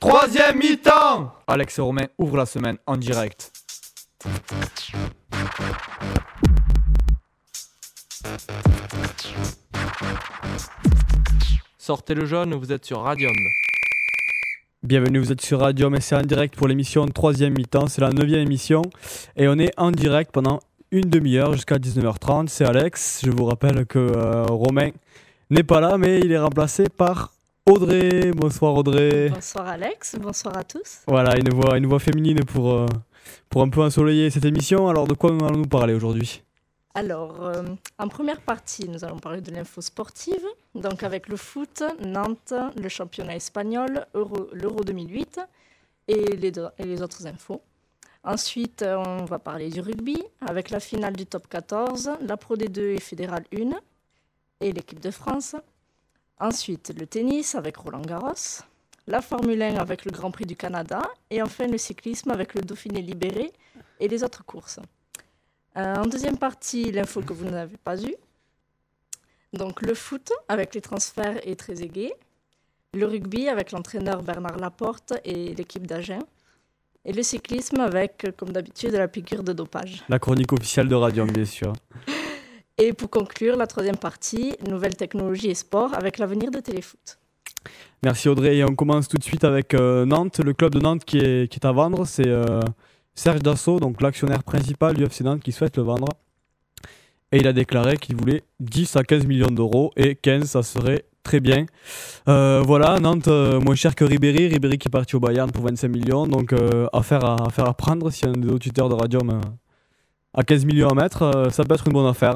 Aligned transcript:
Troisième 0.00 0.58
mi-temps 0.58 1.32
Alex 1.46 1.80
Romain 1.80 2.06
ouvre 2.18 2.36
la 2.36 2.46
semaine 2.46 2.76
en 2.86 2.96
direct. 2.96 3.52
Sortez 11.78 12.14
le 12.14 12.26
jaune, 12.26 12.54
vous 12.54 12.72
êtes 12.72 12.84
sur 12.84 13.00
Radium. 13.02 13.32
Bienvenue, 14.82 15.18
vous 15.18 15.32
êtes 15.32 15.40
sur 15.40 15.60
Radium 15.60 15.94
et 15.94 16.00
c'est 16.00 16.14
en 16.14 16.22
direct 16.22 16.56
pour 16.56 16.68
l'émission 16.68 17.06
troisième 17.06 17.54
mi-temps. 17.54 17.86
C'est 17.86 18.00
la 18.02 18.10
neuvième 18.10 18.40
émission 18.40 18.82
et 19.36 19.48
on 19.48 19.58
est 19.58 19.72
en 19.76 19.90
direct 19.90 20.30
pendant 20.30 20.60
une 20.90 21.08
demi-heure 21.08 21.52
jusqu'à 21.52 21.76
19h30. 21.76 22.48
C'est 22.48 22.64
Alex. 22.64 23.22
Je 23.24 23.30
vous 23.30 23.44
rappelle 23.44 23.86
que 23.86 23.98
euh, 23.98 24.44
Romain 24.44 24.90
n'est 25.50 25.62
pas 25.64 25.80
là, 25.80 25.98
mais 25.98 26.20
il 26.20 26.32
est 26.32 26.38
remplacé 26.38 26.88
par 26.88 27.32
Audrey. 27.66 28.30
Bonsoir 28.34 28.74
Audrey. 28.74 29.28
Bonsoir 29.30 29.66
Alex, 29.68 30.16
bonsoir 30.20 30.56
à 30.56 30.64
tous. 30.64 30.98
Voilà, 31.06 31.36
une 31.38 31.50
voix, 31.52 31.76
une 31.78 31.86
voix 31.86 31.98
féminine 31.98 32.44
pour, 32.44 32.72
euh, 32.72 32.86
pour 33.50 33.62
un 33.62 33.68
peu 33.68 33.82
ensoleiller 33.82 34.30
cette 34.30 34.44
émission. 34.44 34.88
Alors 34.88 35.06
de 35.06 35.14
quoi 35.14 35.30
allons-nous 35.30 35.66
parler 35.66 35.94
aujourd'hui? 35.94 36.42
Alors, 36.94 37.44
euh, 37.44 37.62
en 37.98 38.08
première 38.08 38.40
partie, 38.40 38.88
nous 38.88 39.04
allons 39.04 39.18
parler 39.18 39.42
de 39.42 39.50
l'info 39.50 39.82
sportive, 39.82 40.40
donc 40.74 41.02
avec 41.02 41.28
le 41.28 41.36
foot, 41.36 41.82
Nantes, 42.02 42.54
le 42.80 42.88
championnat 42.88 43.36
espagnol, 43.36 44.06
Euro- 44.14 44.48
l'Euro 44.54 44.82
2008 44.82 45.40
et 46.08 46.36
les, 46.36 46.50
do- 46.50 46.68
et 46.78 46.84
les 46.84 47.02
autres 47.02 47.26
infos. 47.26 47.60
Ensuite, 48.26 48.82
euh, 48.82 48.96
on 48.96 49.24
va 49.24 49.38
parler 49.38 49.70
du 49.70 49.80
rugby 49.80 50.20
avec 50.40 50.70
la 50.70 50.80
finale 50.80 51.14
du 51.14 51.26
top 51.26 51.46
14, 51.46 52.10
la 52.20 52.36
Pro 52.36 52.56
D2 52.56 52.96
et 52.96 52.98
Fédéral 52.98 53.44
1 53.56 53.70
et 54.60 54.72
l'équipe 54.72 54.98
de 54.98 55.12
France. 55.12 55.54
Ensuite, 56.40 56.92
le 56.98 57.06
tennis 57.06 57.54
avec 57.54 57.76
Roland 57.76 58.00
Garros, 58.00 58.64
la 59.06 59.22
Formule 59.22 59.62
1 59.62 59.76
avec 59.76 60.04
le 60.04 60.10
Grand 60.10 60.32
Prix 60.32 60.44
du 60.44 60.56
Canada 60.56 61.08
et 61.30 61.40
enfin 61.40 61.68
le 61.68 61.78
cyclisme 61.78 62.32
avec 62.32 62.54
le 62.54 62.62
Dauphiné 62.62 63.00
libéré 63.00 63.52
et 64.00 64.08
les 64.08 64.24
autres 64.24 64.44
courses. 64.44 64.80
Euh, 65.76 65.94
en 65.94 66.06
deuxième 66.06 66.36
partie, 66.36 66.90
l'info 66.90 67.22
que 67.22 67.32
vous 67.32 67.44
n'avez 67.44 67.76
pas 67.76 68.02
eue. 68.02 68.16
Donc 69.52 69.82
le 69.82 69.94
foot 69.94 70.32
avec 70.48 70.74
les 70.74 70.80
transferts 70.80 71.38
et 71.46 71.54
très 71.54 71.80
aigué. 71.80 72.12
Le 72.92 73.06
rugby 73.06 73.48
avec 73.48 73.70
l'entraîneur 73.70 74.24
Bernard 74.24 74.56
Laporte 74.58 75.12
et 75.24 75.54
l'équipe 75.54 75.86
d'Agen. 75.86 76.18
Et 77.08 77.12
le 77.12 77.22
cyclisme 77.22 77.78
avec, 77.78 78.24
euh, 78.24 78.32
comme 78.36 78.50
d'habitude, 78.50 78.90
la 78.90 79.06
piqûre 79.06 79.44
de 79.44 79.52
dopage. 79.52 80.04
La 80.08 80.18
chronique 80.18 80.52
officielle 80.52 80.88
de 80.88 80.96
Radium, 80.96 81.30
bien 81.30 81.44
sûr. 81.44 81.72
Et 82.78 82.92
pour 82.92 83.08
conclure, 83.08 83.56
la 83.56 83.68
troisième 83.68 83.96
partie, 83.96 84.54
nouvelles 84.68 84.96
technologies 84.96 85.48
et 85.48 85.54
sport 85.54 85.94
avec 85.94 86.18
l'avenir 86.18 86.50
de 86.50 86.58
Téléfoot. 86.58 87.18
Merci 88.02 88.28
Audrey. 88.28 88.56
Et 88.58 88.64
on 88.64 88.74
commence 88.74 89.08
tout 89.08 89.16
de 89.16 89.22
suite 89.22 89.44
avec 89.44 89.72
euh, 89.72 90.04
Nantes, 90.04 90.40
le 90.40 90.52
club 90.52 90.74
de 90.74 90.80
Nantes 90.80 91.04
qui 91.04 91.18
est, 91.18 91.50
qui 91.50 91.58
est 91.58 91.64
à 91.64 91.72
vendre. 91.72 92.04
C'est 92.06 92.28
euh, 92.28 92.60
Serge 93.14 93.40
Dassault, 93.40 93.80
donc 93.80 94.02
l'actionnaire 94.02 94.42
principal 94.42 94.94
du 94.94 95.04
FC 95.04 95.24
Nantes, 95.24 95.42
qui 95.42 95.52
souhaite 95.52 95.78
le 95.78 95.84
vendre. 95.84 96.08
Et 97.32 97.38
il 97.38 97.46
a 97.46 97.54
déclaré 97.54 97.96
qu'il 97.96 98.16
voulait 98.16 98.42
10 98.60 98.96
à 98.96 99.04
15 99.04 99.26
millions 99.26 99.46
d'euros. 99.50 99.90
Et 99.96 100.16
15, 100.16 100.44
ça 100.44 100.62
serait 100.62 101.06
très 101.26 101.40
bien. 101.40 101.66
Euh, 102.28 102.62
voilà, 102.64 103.00
Nantes, 103.00 103.28
euh, 103.28 103.60
moins 103.60 103.74
cher 103.74 103.94
que 103.94 104.04
Ribéry. 104.04 104.46
Ribéry 104.46 104.78
qui 104.78 104.88
est 104.88 104.90
parti 104.90 105.16
au 105.16 105.20
Bayern 105.20 105.50
pour 105.50 105.64
25 105.64 105.88
millions. 105.88 106.26
Donc, 106.26 106.52
euh, 106.52 106.86
affaire, 106.92 107.24
à, 107.24 107.46
affaire 107.48 107.68
à 107.68 107.74
prendre. 107.74 108.10
Si 108.10 108.24
un 108.26 108.32
des 108.32 108.48
auditeurs 108.48 108.88
de 108.88 108.94
Radium 108.94 109.40
à 110.32 110.42
15 110.44 110.64
millions 110.64 110.88
à 110.88 110.94
mettre, 110.94 111.48
ça 111.50 111.64
peut 111.64 111.74
être 111.74 111.86
une 111.88 111.94
bonne 111.94 112.06
affaire. 112.06 112.34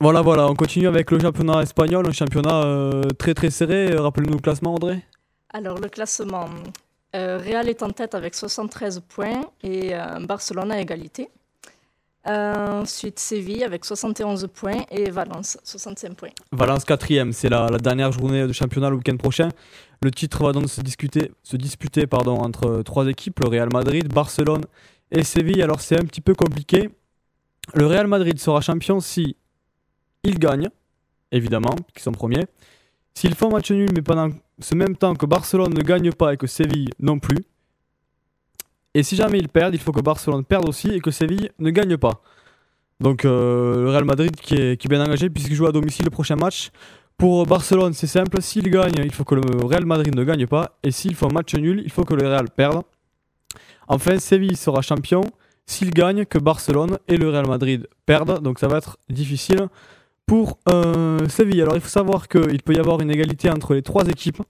Voilà, 0.00 0.20
voilà, 0.20 0.46
on 0.46 0.54
continue 0.54 0.86
avec 0.86 1.10
le 1.10 1.18
championnat 1.18 1.62
espagnol, 1.62 2.06
un 2.06 2.12
championnat 2.12 3.02
très 3.18 3.34
très 3.34 3.50
serré. 3.50 3.96
Rappelez-nous 3.96 4.34
le 4.34 4.42
classement, 4.42 4.74
Audrey 4.74 5.02
Alors 5.54 5.78
le 5.78 5.88
classement, 5.88 6.48
Real 7.14 7.68
est 7.70 7.82
en 7.82 7.90
tête 7.90 8.14
avec 8.14 8.34
73 8.34 9.00
points 9.08 9.40
et 9.62 9.94
Barcelone 10.28 10.70
à 10.70 10.80
égalité. 10.80 11.30
Ensuite 12.26 13.20
Séville 13.20 13.62
avec 13.62 13.84
71 13.84 14.48
points 14.52 14.84
et 14.90 15.10
Valence 15.10 15.58
65 15.62 16.14
points. 16.16 16.30
Valence 16.50 16.84
4 16.84 17.32
c'est 17.32 17.48
la, 17.48 17.68
dernière 17.78 18.10
journée 18.10 18.46
de 18.46 18.52
championnat 18.52 18.90
le 18.90 18.96
week-end 18.96 19.16
prochain. 19.16 19.48
Le 20.02 20.10
titre 20.10 20.42
va 20.44 20.52
donc 20.52 20.68
se 20.68 20.80
discuter, 20.80 21.30
se 21.44 21.56
disputer 21.56 22.06
pardon, 22.06 22.36
entre 22.36 22.82
trois 22.82 23.06
équipes, 23.06 23.40
le 23.40 23.48
Real 23.48 23.68
Madrid, 23.72 24.12
Barcelone 24.12 24.64
et 25.12 25.22
Séville. 25.22 25.62
Alors 25.62 25.80
c'est 25.80 26.00
un 26.00 26.04
petit 26.04 26.20
peu 26.20 26.34
compliqué. 26.34 26.90
Le 27.74 27.86
Real 27.86 28.08
Madrid 28.08 28.38
sera 28.40 28.60
champion 28.60 29.00
si 29.00 29.36
il 30.24 30.38
gagne, 30.38 30.68
évidemment, 31.30 31.76
qui 31.94 32.02
sont 32.02 32.12
premiers. 32.12 32.46
S'ils 33.14 33.34
font 33.34 33.50
match 33.50 33.70
nul, 33.70 33.90
mais 33.94 34.02
pendant 34.02 34.28
ce 34.58 34.74
même 34.74 34.96
temps 34.96 35.14
que 35.14 35.26
Barcelone 35.26 35.72
ne 35.72 35.82
gagne 35.82 36.12
pas 36.12 36.34
et 36.34 36.36
que 36.36 36.46
Séville 36.46 36.90
non 36.98 37.18
plus. 37.18 37.38
Et 38.96 39.02
si 39.02 39.14
jamais 39.14 39.38
ils 39.38 39.50
perdent, 39.50 39.74
il 39.74 39.78
faut 39.78 39.92
que 39.92 40.00
Barcelone 40.00 40.42
perde 40.42 40.66
aussi 40.66 40.88
et 40.88 41.00
que 41.00 41.10
Séville 41.10 41.50
ne 41.58 41.68
gagne 41.68 41.98
pas. 41.98 42.22
Donc 42.98 43.26
euh, 43.26 43.82
le 43.82 43.90
Real 43.90 44.06
Madrid 44.06 44.34
qui 44.34 44.54
est, 44.54 44.88
bien 44.88 45.04
engagé 45.04 45.28
puisqu'il 45.28 45.54
joue 45.54 45.66
à 45.66 45.72
domicile 45.72 46.06
le 46.06 46.10
prochain 46.10 46.36
match. 46.36 46.70
Pour 47.18 47.44
Barcelone, 47.44 47.92
c'est 47.92 48.06
simple, 48.06 48.40
s'il 48.40 48.70
gagne, 48.70 48.94
il 49.04 49.12
faut 49.12 49.24
que 49.24 49.34
le 49.34 49.42
Real 49.66 49.84
Madrid 49.84 50.14
ne 50.14 50.24
gagne 50.24 50.46
pas. 50.46 50.78
Et 50.82 50.92
s'il 50.92 51.14
faut 51.14 51.26
un 51.26 51.34
match 51.34 51.54
nul, 51.56 51.82
il 51.84 51.92
faut 51.92 52.04
que 52.04 52.14
le 52.14 52.26
Real 52.26 52.48
perde. 52.48 52.84
Enfin, 53.86 54.18
Séville 54.18 54.56
sera 54.56 54.80
champion 54.80 55.20
s'il 55.66 55.90
gagne, 55.90 56.24
que 56.24 56.38
Barcelone 56.38 56.96
et 57.06 57.18
le 57.18 57.28
Real 57.28 57.46
Madrid 57.46 57.88
perdent. 58.06 58.40
Donc 58.40 58.58
ça 58.58 58.66
va 58.66 58.78
être 58.78 58.96
difficile 59.10 59.68
pour 60.24 60.58
euh, 60.70 61.28
Séville. 61.28 61.60
Alors 61.60 61.74
il 61.74 61.82
faut 61.82 61.90
savoir 61.90 62.28
qu'il 62.28 62.62
peut 62.62 62.72
y 62.72 62.78
avoir 62.78 63.02
une 63.02 63.10
égalité 63.10 63.50
entre 63.50 63.74
les 63.74 63.82
trois 63.82 64.08
équipes. 64.08 64.40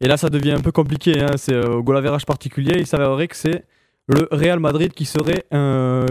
Et 0.00 0.08
là, 0.08 0.16
ça 0.16 0.28
devient 0.28 0.52
un 0.52 0.60
peu 0.60 0.72
compliqué. 0.72 1.20
hein. 1.22 1.36
C'est 1.36 1.54
euh, 1.54 1.76
au 1.76 1.82
goal 1.82 1.96
average 1.96 2.26
particulier. 2.26 2.74
Il 2.78 2.86
s'avérerait 2.86 3.28
que 3.28 3.36
c'est 3.36 3.64
le 4.08 4.28
Real 4.30 4.60
Madrid 4.60 4.92
qui 4.92 5.04
serait 5.04 5.46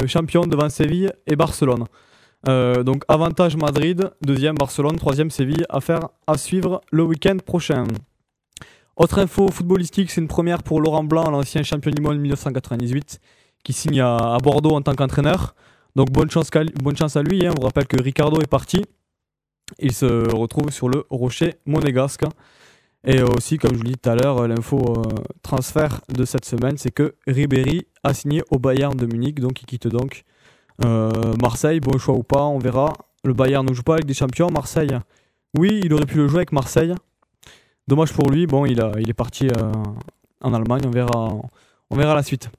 champion 0.08 0.42
devant 0.46 0.70
Séville 0.70 1.12
et 1.28 1.36
Barcelone. 1.36 1.86
Euh, 2.48 2.84
donc 2.84 3.04
avantage 3.08 3.56
Madrid, 3.56 4.12
deuxième 4.22 4.56
Barcelone, 4.56 4.98
troisième 4.98 5.32
Séville. 5.32 5.66
Affaire 5.70 6.10
à 6.28 6.38
suivre 6.38 6.82
le 6.92 7.04
week-end 7.04 7.38
prochain. 7.44 7.86
Autre 8.98 9.20
info 9.20 9.50
footballistique, 9.50 10.12
c'est 10.12 10.22
une 10.22 10.28
première 10.28 10.64
pour 10.64 10.80
Laurent 10.80 11.04
Blanc, 11.04 11.30
l'ancien 11.30 11.64
champion 11.64 11.92
du 11.92 12.02
monde 12.02 12.18
1998, 12.18 13.20
qui 13.64 13.74
signe 13.74 14.00
à, 14.00 14.38
Bordeaux 14.42 14.72
en 14.76 14.82
tant 14.82 14.94
qu'entraîneur. 14.96 15.56
Donc 15.96 16.12
bonne 16.12 16.30
chance, 16.30 16.50
bonne 16.82 16.96
chance 16.96 17.16
à 17.18 17.24
lui. 17.24 17.46
hein. 17.46 17.52
On 17.56 17.60
vous 17.60 17.66
rappelle 17.68 17.88
que 17.88 18.02
Ricardo 18.02 18.40
est 18.42 18.48
parti. 18.48 18.84
Il 19.80 19.94
se 19.94 20.06
retrouve 20.36 20.70
sur 20.70 20.88
le 20.88 21.04
rocher 21.10 21.56
monégasque. 21.66 22.24
Et 23.06 23.22
aussi, 23.22 23.58
comme 23.58 23.72
je 23.74 23.78
vous 23.78 23.84
l'ai 23.84 23.92
dit 23.92 23.98
tout 23.98 24.10
à 24.10 24.16
l'heure, 24.16 24.48
l'info 24.48 24.80
euh, 24.80 25.04
transfert 25.44 26.02
de 26.10 26.26
cette 26.26 26.46
semaine, 26.46 26.78
c'est 26.78 26.92
que 26.92 27.16
Ribéry 27.28 27.86
a 28.04 28.14
signé 28.14 28.44
au 28.50 28.58
Bayern 28.58 28.96
de 28.98 29.06
Munich, 29.06 29.40
donc 29.40 29.62
il 29.62 29.66
quitte 29.66 29.88
donc 29.88 30.24
euh, 30.84 31.34
Marseille. 31.42 31.80
Bon 31.80 31.98
choix 31.98 32.16
ou 32.16 32.24
pas, 32.24 32.44
on 32.44 32.58
verra. 32.58 32.94
Le 33.24 33.34
Bayern 33.34 33.66
ne 33.66 33.74
joue 33.74 33.84
pas 33.84 33.94
avec 33.94 34.06
des 34.06 34.14
champions. 34.14 34.50
Marseille, 34.50 34.98
oui, 35.58 35.82
il 35.84 35.94
aurait 35.94 36.06
pu 36.06 36.18
le 36.18 36.28
jouer 36.28 36.40
avec 36.40 36.52
Marseille. 36.52 36.94
Dommage 37.88 38.14
pour 38.14 38.30
lui. 38.30 38.48
Bon, 38.48 38.66
il, 38.66 38.82
a, 38.82 38.92
il 39.00 39.10
est 39.10 39.14
parti 39.14 39.48
euh, 39.48 39.72
en 40.42 40.54
Allemagne. 40.54 40.82
On 40.86 40.92
verra, 40.92 41.36
on 41.90 41.96
verra 41.96 42.16
la 42.16 42.24
suite. 42.24 42.50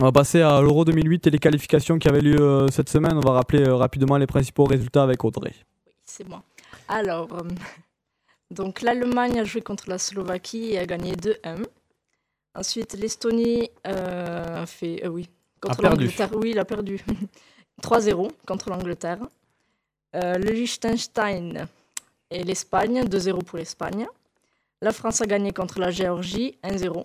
On 0.00 0.04
va 0.04 0.12
passer 0.12 0.40
à 0.40 0.62
l'Euro 0.62 0.86
2008 0.86 1.26
et 1.26 1.30
les 1.30 1.38
qualifications 1.38 1.98
qui 1.98 2.08
avaient 2.08 2.22
lieu 2.22 2.40
euh, 2.40 2.68
cette 2.68 2.88
semaine. 2.88 3.12
On 3.16 3.20
va 3.20 3.32
rappeler 3.32 3.68
euh, 3.68 3.74
rapidement 3.74 4.16
les 4.16 4.26
principaux 4.26 4.64
résultats 4.64 5.02
avec 5.02 5.22
Audrey. 5.24 5.52
Oui, 5.86 5.92
c'est 6.04 6.26
moi. 6.26 6.42
Alors, 6.88 7.28
euh, 7.34 7.42
donc 8.50 8.82
l'Allemagne 8.82 9.38
a 9.38 9.44
joué 9.44 9.60
contre 9.60 9.88
la 9.88 9.98
Slovaquie 9.98 10.72
et 10.72 10.78
a 10.78 10.86
gagné 10.86 11.12
2-1. 11.14 11.64
Ensuite, 12.54 12.94
l'Estonie 12.94 13.70
euh, 13.86 14.62
a 14.62 14.66
fait. 14.66 15.04
euh, 15.04 15.08
oui, 15.08 15.28
contre 15.60 15.82
l'Angleterre. 15.82 16.30
Oui, 16.34 16.50
il 16.50 16.58
a 16.58 16.64
perdu. 16.64 17.00
3-0 17.82 18.30
contre 18.46 18.70
l'Angleterre. 18.70 19.20
Euh, 20.16 20.34
le 20.34 20.50
Liechtenstein 20.50 21.68
et 22.30 22.42
l'Espagne, 22.42 23.04
2-0 23.04 23.44
pour 23.44 23.58
l'Espagne. 23.58 24.06
La 24.82 24.92
France 24.92 25.20
a 25.20 25.26
gagné 25.26 25.52
contre 25.52 25.78
la 25.78 25.90
Géorgie, 25.90 26.58
1-0. 26.64 27.04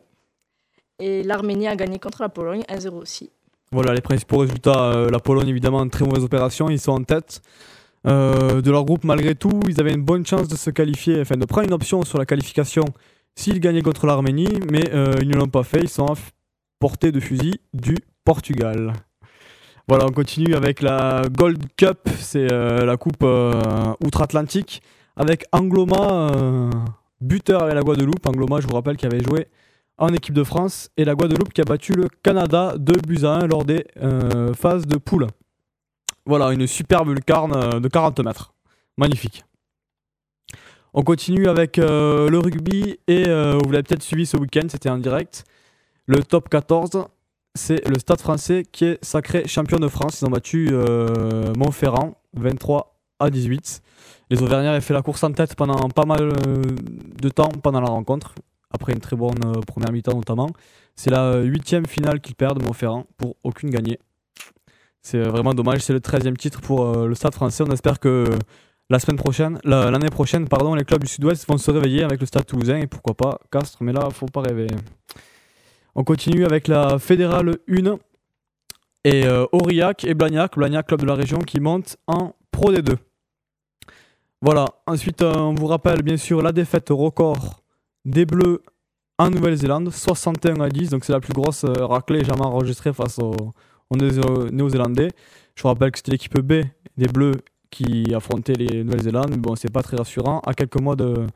Et 0.98 1.24
l'Arménie 1.24 1.68
a 1.68 1.76
gagné 1.76 2.00
contre 2.00 2.24
la 2.24 2.30
Pologne, 2.30 2.64
1-0 2.68 2.90
aussi. 2.90 3.30
Voilà 3.72 3.94
les 3.94 4.02
principaux 4.02 4.38
résultats. 4.40 5.08
La 5.12 5.20
Pologne, 5.20 5.50
évidemment, 5.50 5.84
une 5.84 5.90
très 5.90 6.06
mauvaise 6.06 6.24
opération. 6.24 6.70
Ils 6.70 6.80
sont 6.80 6.94
en 6.94 7.04
tête 7.04 7.42
euh, 8.08 8.62
de 8.62 8.72
leur 8.72 8.86
groupe 8.86 9.04
malgré 9.04 9.36
tout. 9.36 9.60
Ils 9.68 9.80
avaient 9.80 9.94
une 9.94 10.04
bonne 10.04 10.26
chance 10.26 10.48
de 10.48 10.56
se 10.56 10.70
qualifier, 10.70 11.22
enfin 11.22 11.38
de 11.38 11.46
prendre 11.46 11.68
une 11.68 11.74
option 11.74 12.04
sur 12.04 12.20
la 12.20 12.26
qualification 12.26 12.84
s'ils 13.36 13.60
gagnaient 13.60 13.82
contre 13.82 14.06
l'Arménie, 14.06 14.60
mais 14.72 14.94
euh, 14.94 15.16
ils 15.22 15.28
ne 15.28 15.36
l'ont 15.36 15.48
pas 15.48 15.64
fait. 15.64 15.80
Ils 15.82 15.90
sont 15.90 16.06
à 16.06 16.14
portée 16.80 17.12
de 17.12 17.20
fusil 17.20 17.60
du 17.74 17.96
Portugal. 18.24 18.94
Voilà, 19.88 20.06
on 20.06 20.12
continue 20.12 20.56
avec 20.56 20.82
la 20.82 21.24
Gold 21.32 21.64
Cup. 21.78 22.10
C'est 22.18 22.52
euh, 22.52 22.86
la 22.86 22.98
coupe 22.98 23.24
outre-Atlantique 24.04 24.82
avec 25.16 25.46
Angloma, 25.52 26.30
buteur 27.22 27.64
avec 27.64 27.76
la 27.76 27.82
Guadeloupe. 27.82 28.26
Angloma, 28.28 28.60
je 28.60 28.68
vous 28.68 28.74
rappelle, 28.74 28.98
qui 28.98 29.06
avait 29.06 29.24
joué 29.24 29.48
en 29.98 30.10
équipe 30.10 30.34
de 30.34 30.44
France 30.44 30.90
et 30.98 31.06
la 31.06 31.16
Guadeloupe 31.16 31.54
qui 31.54 31.62
a 31.62 31.64
battu 31.64 31.94
le 31.94 32.08
Canada 32.22 32.76
2 32.78 32.94
buts 33.08 33.24
à 33.24 33.36
1 33.36 33.48
lors 33.48 33.64
des 33.64 33.86
phases 34.54 34.86
de 34.86 34.98
poule. 34.98 35.28
Voilà, 36.28 36.52
une 36.52 36.66
superbe 36.66 37.10
lucarne 37.10 37.54
euh, 37.56 37.80
de 37.80 37.88
40 37.88 38.20
mètres. 38.22 38.52
Magnifique. 38.98 39.46
On 40.94 41.04
continue 41.04 41.48
avec 41.48 41.78
euh, 41.78 42.30
le 42.30 42.40
rugby 42.40 42.98
et 43.08 43.28
euh, 43.28 43.60
vous 43.64 43.72
l'avez 43.72 43.84
peut-être 43.84 44.02
suivi 44.02 44.26
ce 44.26 44.36
week-end, 44.38 44.66
c'était 44.68 44.90
en 44.90 44.98
direct. 44.98 45.44
Le 46.08 46.24
top 46.24 46.50
14, 46.50 47.06
c'est 47.54 47.88
le 47.88 48.00
Stade 48.00 48.22
français 48.22 48.64
qui 48.72 48.86
est 48.86 49.06
sacré 49.06 49.48
champion 49.48 49.78
de 49.78 49.88
France. 49.88 50.22
Ils 50.22 50.26
ont 50.26 50.32
battu 50.32 50.72
Montferrand 51.58 52.16
23 52.34 52.96
à 53.20 53.30
18. 53.30 53.82
Les 54.30 54.42
Auvergnats 54.42 54.72
avaient 54.72 54.82
fait 54.82 54.94
la 54.94 55.02
course 55.02 55.24
en 55.24 55.32
tête 55.32 55.56
pendant 55.56 55.90
pas 55.90 56.06
mal 56.06 56.30
de 56.30 57.30
temps 57.30 57.50
pendant 57.64 57.82
la 57.82 57.90
rencontre, 57.90 58.36
après 58.72 58.94
une 58.94 59.00
très 59.00 59.16
bonne 59.16 59.62
première 59.66 59.92
mi-temps 59.92 60.16
notamment. 60.16 60.50
C'est 60.96 61.10
la 61.10 61.38
huitième 61.40 61.88
finale 61.88 62.22
qu'ils 62.22 62.36
perdent, 62.36 62.64
Montferrand, 62.64 63.06
pour 63.18 63.36
aucune 63.44 63.70
gagnée. 63.70 64.00
C'est 65.06 65.20
euh, 65.20 65.30
vraiment 65.30 65.54
dommage, 65.54 65.82
c'est 65.82 65.94
le 65.94 66.00
13e 66.00 66.36
titre 66.36 66.62
pour 66.62 66.84
euh, 66.84 67.08
le 67.08 67.14
Stade 67.14 67.36
français. 67.36 67.64
On 67.64 67.70
espère 67.72 68.00
que 68.00 68.26
la 68.90 68.98
semaine 68.98 69.18
prochaine, 69.18 69.60
la- 69.64 69.92
l'année 69.92 70.10
prochaine, 70.10 70.48
pardon, 70.48 70.74
les 70.74 70.84
clubs 70.84 71.04
du 71.04 71.08
Sud-Ouest 71.08 71.48
vont 71.48 71.60
se 71.60 71.70
réveiller 71.70 72.02
avec 72.02 72.20
le 72.20 72.26
Stade 72.26 72.48
Toulousain 72.48 72.78
et 72.78 72.88
pourquoi 72.88 73.14
pas 73.14 73.38
Castres, 73.52 73.84
mais 73.84 73.94
là, 73.94 74.10
faut 74.10 74.26
pas 74.26 74.42
rêver. 74.42 74.66
On 75.94 76.04
continue 76.04 76.44
avec 76.44 76.68
la 76.68 76.98
Fédérale 76.98 77.56
1 77.70 77.98
et 79.04 79.28
euh, 79.28 79.46
Aurillac 79.52 80.06
et 80.06 80.16
Blagnac, 80.16 80.58
Blagnac, 80.58 80.88
club 80.88 81.02
de 81.02 81.06
la 81.06 81.14
région, 81.14 81.38
qui 81.38 81.60
monte 81.60 81.98
en 82.08 82.34
Pro 82.50 82.72
D2. 82.72 82.96
Voilà, 84.42 84.66
ensuite, 84.88 85.22
on 85.22 85.54
vous 85.54 85.68
rappelle 85.68 86.02
bien 86.02 86.18
sûr 86.18 86.42
la 86.42 86.52
défaite 86.52 86.88
record 86.90 87.62
des 88.06 88.26
Bleus 88.26 88.64
en 89.20 89.30
Nouvelle-Zélande, 89.30 89.92
61 89.92 90.60
à 90.62 90.70
10, 90.70 90.90
donc 90.90 91.06
c'est 91.06 91.14
la 91.14 91.20
plus 91.20 91.34
grosse 91.34 91.64
raclée 91.64 92.24
jamais 92.26 92.42
enregistrée 92.44 92.92
face 92.92 93.20
aux, 93.20 93.54
aux 93.90 93.98
Néo- 93.98 94.50
Néo-Zélandais. 94.52 95.10
Je 95.56 95.62
vous 95.62 95.68
rappelle 95.70 95.92
que 95.92 95.98
c'était 95.98 96.12
l'équipe 96.12 96.38
B 96.40 96.64
des 96.98 97.08
Bleus 97.08 97.36
qui 97.70 98.14
affrontait 98.14 98.54
les 98.54 98.84
Nouvelle-Zélande, 98.84 99.36
bon, 99.38 99.56
c'est 99.56 99.72
pas 99.72 99.84
très 99.84 99.98
rassurant 99.98 100.40
à 100.46 100.54
quelques 100.54 100.80
mois 100.80 100.96
de, 100.96 101.28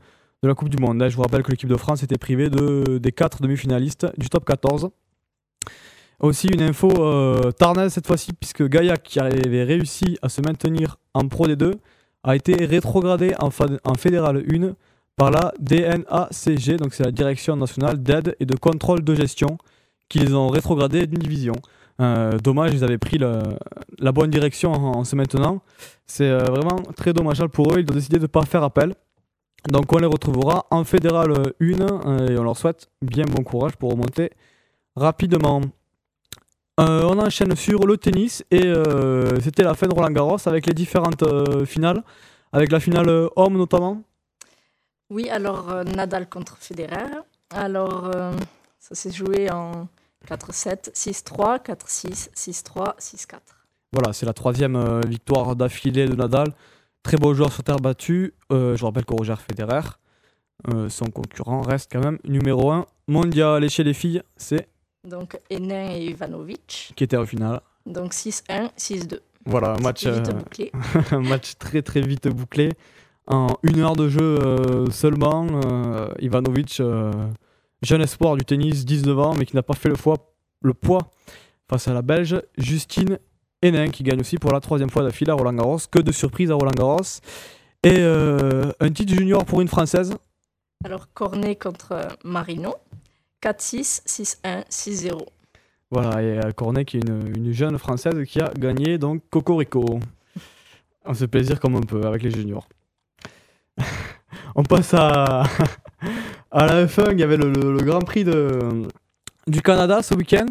la 0.42 0.54
Coupe 0.54 0.70
du 0.70 0.78
Monde. 0.78 1.02
hein. 1.02 1.08
Je 1.10 1.16
vous 1.16 1.22
rappelle 1.22 1.42
que 1.42 1.50
l'équipe 1.50 1.68
de 1.68 1.76
France 1.76 2.02
était 2.02 2.16
privée 2.16 2.48
de, 2.48 2.96
des 2.98 3.12
4 3.12 3.42
demi-finalistes 3.42 4.06
du 4.16 4.30
top 4.30 4.46
14. 4.46 4.88
Aussi 6.20 6.48
une 6.48 6.62
info 6.62 6.90
euh, 6.98 7.50
tarnaise 7.52 7.92
cette 7.92 8.06
fois-ci, 8.06 8.32
puisque 8.32 8.66
Gaillac, 8.66 9.02
qui 9.02 9.20
avait 9.20 9.64
réussi 9.64 10.18
à 10.22 10.28
se 10.28 10.40
maintenir 10.40 10.96
en 11.14 11.26
Pro 11.28 11.46
D2, 11.46 11.74
a 12.24 12.36
été 12.36 12.64
rétrogradé 12.66 13.34
en, 13.38 13.48
en 13.84 13.94
Fédérale 13.94 14.44
1 14.50 14.72
par 15.16 15.30
la 15.30 15.52
DNACG, 15.60 16.76
donc 16.76 16.94
c'est 16.94 17.04
la 17.04 17.10
Direction 17.10 17.56
nationale 17.56 18.02
d'aide 18.02 18.34
et 18.40 18.46
de 18.46 18.56
contrôle 18.56 19.02
de 19.02 19.14
gestion, 19.14 19.58
qui 20.08 20.18
les 20.20 20.34
ont 20.34 20.48
rétrogradés 20.48 21.06
d'une 21.06 21.18
division. 21.18 21.54
Euh, 22.00 22.38
dommage, 22.38 22.72
ils 22.72 22.82
avaient 22.82 22.98
pris 22.98 23.18
la 23.18 24.12
bonne 24.12 24.30
direction 24.30 24.72
en, 24.72 24.98
en 24.98 25.04
se 25.04 25.14
maintenant. 25.16 25.60
C'est 26.06 26.28
euh, 26.28 26.44
vraiment 26.44 26.76
très 26.96 27.12
dommageable 27.12 27.50
pour 27.50 27.72
eux, 27.72 27.80
ils 27.80 27.90
ont 27.90 27.94
décidé 27.94 28.16
de 28.16 28.22
ne 28.22 28.26
pas 28.26 28.42
faire 28.42 28.62
appel. 28.62 28.94
Donc 29.68 29.92
on 29.92 29.98
les 29.98 30.06
retrouvera 30.06 30.66
en 30.70 30.84
Fédérale 30.84 31.52
1 31.60 31.80
euh, 31.80 32.28
et 32.28 32.38
on 32.38 32.44
leur 32.44 32.56
souhaite 32.56 32.88
bien 33.02 33.24
bon 33.26 33.42
courage 33.42 33.76
pour 33.76 33.90
remonter 33.90 34.30
rapidement. 34.96 35.60
On 36.78 37.18
enchaîne 37.18 37.54
sur 37.56 37.86
le 37.86 37.98
tennis 37.98 38.42
et 38.50 38.72
c'était 39.42 39.64
la 39.64 39.74
fin 39.74 39.86
de 39.86 39.92
Roland 39.94 40.10
Garros 40.12 40.38
avec 40.46 40.64
les 40.64 40.72
différentes 40.72 41.22
finales, 41.66 42.02
avec 42.54 42.72
la 42.72 42.80
finale 42.80 43.28
homme 43.36 43.58
notamment. 43.58 44.00
Oui, 45.10 45.28
alors 45.28 45.84
Nadal 45.94 46.26
contre 46.26 46.56
Federer. 46.56 47.20
Alors, 47.50 48.10
ça 48.78 48.94
s'est 48.94 49.12
joué 49.12 49.50
en 49.50 49.88
4-7, 50.28 50.92
6-3, 50.92 51.62
4-6, 51.64 52.30
6-3, 52.34 52.98
6-4. 52.98 53.38
Voilà, 53.92 54.12
c'est 54.12 54.26
la 54.26 54.32
troisième 54.32 54.76
euh, 54.76 55.00
victoire 55.06 55.56
d'affilée 55.56 56.06
de 56.06 56.14
Nadal. 56.14 56.54
Très 57.02 57.16
beau 57.16 57.34
joueur 57.34 57.52
sur 57.52 57.64
terre 57.64 57.78
battue. 57.78 58.34
Euh, 58.52 58.76
je 58.76 58.84
rappelle 58.84 59.04
que 59.04 59.14
Roger 59.14 59.34
Federer, 59.36 59.80
euh, 60.68 60.88
son 60.88 61.06
concurrent, 61.06 61.62
reste 61.62 61.90
quand 61.90 62.00
même 62.00 62.18
numéro 62.24 62.70
1 62.70 62.86
mondial. 63.08 63.64
Et 63.64 63.68
chez 63.68 63.82
les 63.82 63.94
filles, 63.94 64.22
c'est 64.36 64.68
Donc, 65.04 65.38
Henin 65.50 65.90
et 65.92 66.04
Ivanovic. 66.06 66.92
qui 66.94 67.04
était 67.04 67.16
au 67.16 67.26
final. 67.26 67.60
Donc, 67.86 68.12
6-1, 68.12 68.70
6-2. 68.76 69.20
Voilà, 69.46 69.72
un 69.72 69.78
match, 69.78 70.04
euh, 70.06 70.20
bouclé. 70.20 70.70
match 71.12 71.54
très 71.58 71.80
très 71.82 72.02
vite 72.02 72.28
bouclé. 72.28 72.70
En 73.26 73.48
une 73.62 73.80
heure 73.80 73.96
de 73.96 74.08
jeu 74.08 74.84
seulement, 74.90 75.46
Ivanovic, 76.18 76.82
jeune 77.82 78.02
espoir 78.02 78.36
du 78.36 78.44
tennis, 78.44 78.84
19 78.84 79.18
ans, 79.18 79.34
mais 79.38 79.46
qui 79.46 79.56
n'a 79.56 79.62
pas 79.62 79.74
fait 79.74 79.88
le, 79.88 79.96
foie- 79.96 80.32
le 80.62 80.74
poids 80.74 81.10
face 81.68 81.88
à 81.88 81.94
la 81.94 82.02
Belge 82.02 82.40
Justine 82.58 83.18
Hénin, 83.62 83.88
qui 83.90 84.02
gagne 84.02 84.20
aussi 84.20 84.36
pour 84.38 84.52
la 84.52 84.60
troisième 84.60 84.90
fois 84.90 85.02
d'affilée 85.02 85.30
à 85.30 85.34
Roland 85.34 85.52
Garros. 85.52 85.78
Que 85.90 85.98
de 86.00 86.12
surprises 86.12 86.50
à 86.50 86.54
Roland 86.54 86.72
Garros. 86.72 87.00
Et 87.82 87.96
euh, 87.98 88.72
un 88.80 88.90
titre 88.90 89.14
junior 89.14 89.44
pour 89.44 89.60
une 89.60 89.68
Française. 89.68 90.14
Alors, 90.84 91.08
Cornet 91.12 91.56
contre 91.56 91.92
euh, 91.92 92.08
Marino. 92.24 92.74
4-6, 93.42 94.02
6-1, 94.06 94.66
6-0. 94.68 95.26
Voilà, 95.90 96.22
et 96.22 96.38
euh, 96.38 96.52
Cornet 96.52 96.84
qui 96.84 96.98
est 96.98 97.00
une, 97.08 97.32
une 97.36 97.52
jeune 97.52 97.76
Française 97.78 98.14
qui 98.26 98.40
a 98.40 98.52
gagné 98.56 98.96
donc 98.98 99.22
Cocorico. 99.30 100.00
On 101.04 101.14
se 101.14 101.24
plaisir 101.24 101.58
comme 101.58 101.74
on 101.74 101.80
peut 101.82 102.02
avec 102.06 102.22
les 102.22 102.30
juniors. 102.30 102.68
on 104.54 104.62
passe 104.62 104.94
à, 104.94 105.44
à 106.50 106.66
la 106.66 106.86
F1, 106.86 107.12
il 107.12 107.20
y 107.20 107.22
avait 107.22 107.36
le, 107.36 107.50
le- 107.50 107.72
le 107.72 107.82
Grand 107.82 108.00
Prix 108.00 108.24
de, 108.24 108.58
du 109.46 109.62
Canada 109.62 110.02
ce 110.02 110.14
week-end 110.14 110.46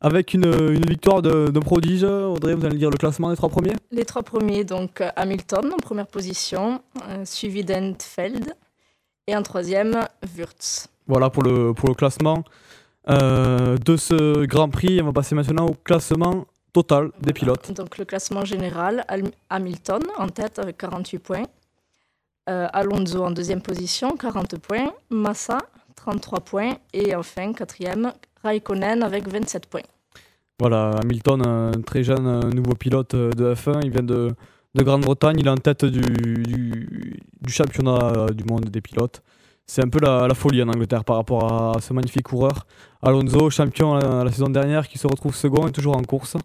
avec 0.00 0.34
une, 0.34 0.44
une 0.46 0.84
victoire 0.86 1.22
de, 1.22 1.48
de 1.48 1.60
prodige. 1.60 2.04
Audrey, 2.04 2.54
vous 2.54 2.64
allez 2.64 2.78
dire 2.78 2.90
le 2.90 2.96
classement 2.96 3.30
des 3.30 3.36
trois 3.36 3.48
premiers? 3.48 3.74
Les 3.90 4.04
trois 4.04 4.22
premiers, 4.22 4.64
donc 4.64 5.02
Hamilton 5.16 5.72
en 5.72 5.76
première 5.76 6.06
position, 6.06 6.80
euh, 7.08 7.24
suivi 7.24 7.64
d'Entfeld. 7.64 8.54
Et 9.28 9.36
en 9.36 9.42
troisième, 9.42 10.00
Wurtz. 10.36 10.88
Voilà 11.06 11.30
pour 11.30 11.42
le, 11.44 11.72
pour 11.74 11.88
le 11.88 11.94
classement 11.94 12.42
euh, 13.08 13.76
de 13.78 13.96
ce 13.96 14.44
Grand 14.46 14.68
Prix. 14.68 15.00
On 15.00 15.06
va 15.06 15.12
passer 15.12 15.34
maintenant 15.34 15.66
au 15.66 15.74
classement 15.74 16.46
total 16.72 17.10
des 17.20 17.32
pilotes. 17.32 17.70
Donc 17.72 17.98
le 17.98 18.04
classement 18.04 18.44
général, 18.44 19.04
Al- 19.08 19.30
Hamilton 19.50 20.02
en 20.18 20.28
tête 20.28 20.58
avec 20.58 20.78
48 20.78 21.18
points. 21.18 21.42
Euh, 22.50 22.66
Alonso 22.72 23.22
en 23.22 23.30
deuxième 23.30 23.62
position, 23.62 24.16
40 24.16 24.58
points. 24.58 24.92
Massa, 25.10 25.58
33 25.96 26.40
points. 26.40 26.72
Et 26.92 27.14
enfin, 27.14 27.52
quatrième, 27.52 28.12
Raikkonen 28.42 29.02
avec 29.02 29.28
27 29.28 29.66
points. 29.66 29.82
Voilà, 30.58 30.90
Hamilton, 31.02 31.46
un 31.46 31.80
très 31.82 32.02
jeune 32.02 32.26
euh, 32.26 32.50
nouveau 32.50 32.74
pilote 32.74 33.14
euh, 33.14 33.30
de 33.30 33.54
F1, 33.54 33.80
il 33.84 33.90
vient 33.90 34.02
de, 34.02 34.30
de 34.74 34.82
Grande-Bretagne, 34.82 35.36
il 35.38 35.46
est 35.46 35.50
en 35.50 35.56
tête 35.56 35.84
du, 35.84 37.18
championnat 37.48 38.26
du 38.32 38.44
monde 38.44 38.66
des 38.66 38.80
pilotes. 38.80 39.22
C'est 39.66 39.82
un 39.82 39.88
peu 39.88 39.98
la, 40.00 40.32
folie 40.34 40.62
en 40.62 40.68
Angleterre 40.68 41.04
par 41.04 41.16
rapport 41.16 41.74
à 41.76 41.80
ce 41.80 41.92
magnifique 41.92 42.24
coureur. 42.24 42.66
Alonso, 43.00 43.50
champion 43.50 43.94
la 43.94 44.30
saison 44.30 44.50
dernière, 44.50 44.88
qui 44.88 44.98
se 44.98 45.06
retrouve 45.06 45.34
second 45.34 45.66
et 45.66 45.72
toujours 45.72 45.96
en 45.96 46.02
course. 46.02 46.36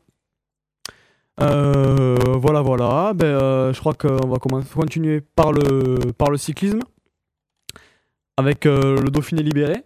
Euh, 1.40 2.16
voilà, 2.36 2.62
voilà. 2.62 3.14
Ben, 3.14 3.26
euh, 3.26 3.74
je 3.74 3.80
crois 3.80 3.94
qu'on 3.94 4.28
va 4.28 4.38
continuer 4.40 5.22
par 5.22 5.52
le, 5.52 6.12
par 6.14 6.32
le 6.32 6.38
cyclisme. 6.38 6.80
Avec 8.38 8.66
euh, 8.66 9.02
le 9.02 9.10
Dauphiné 9.10 9.44
libéré. 9.44 9.84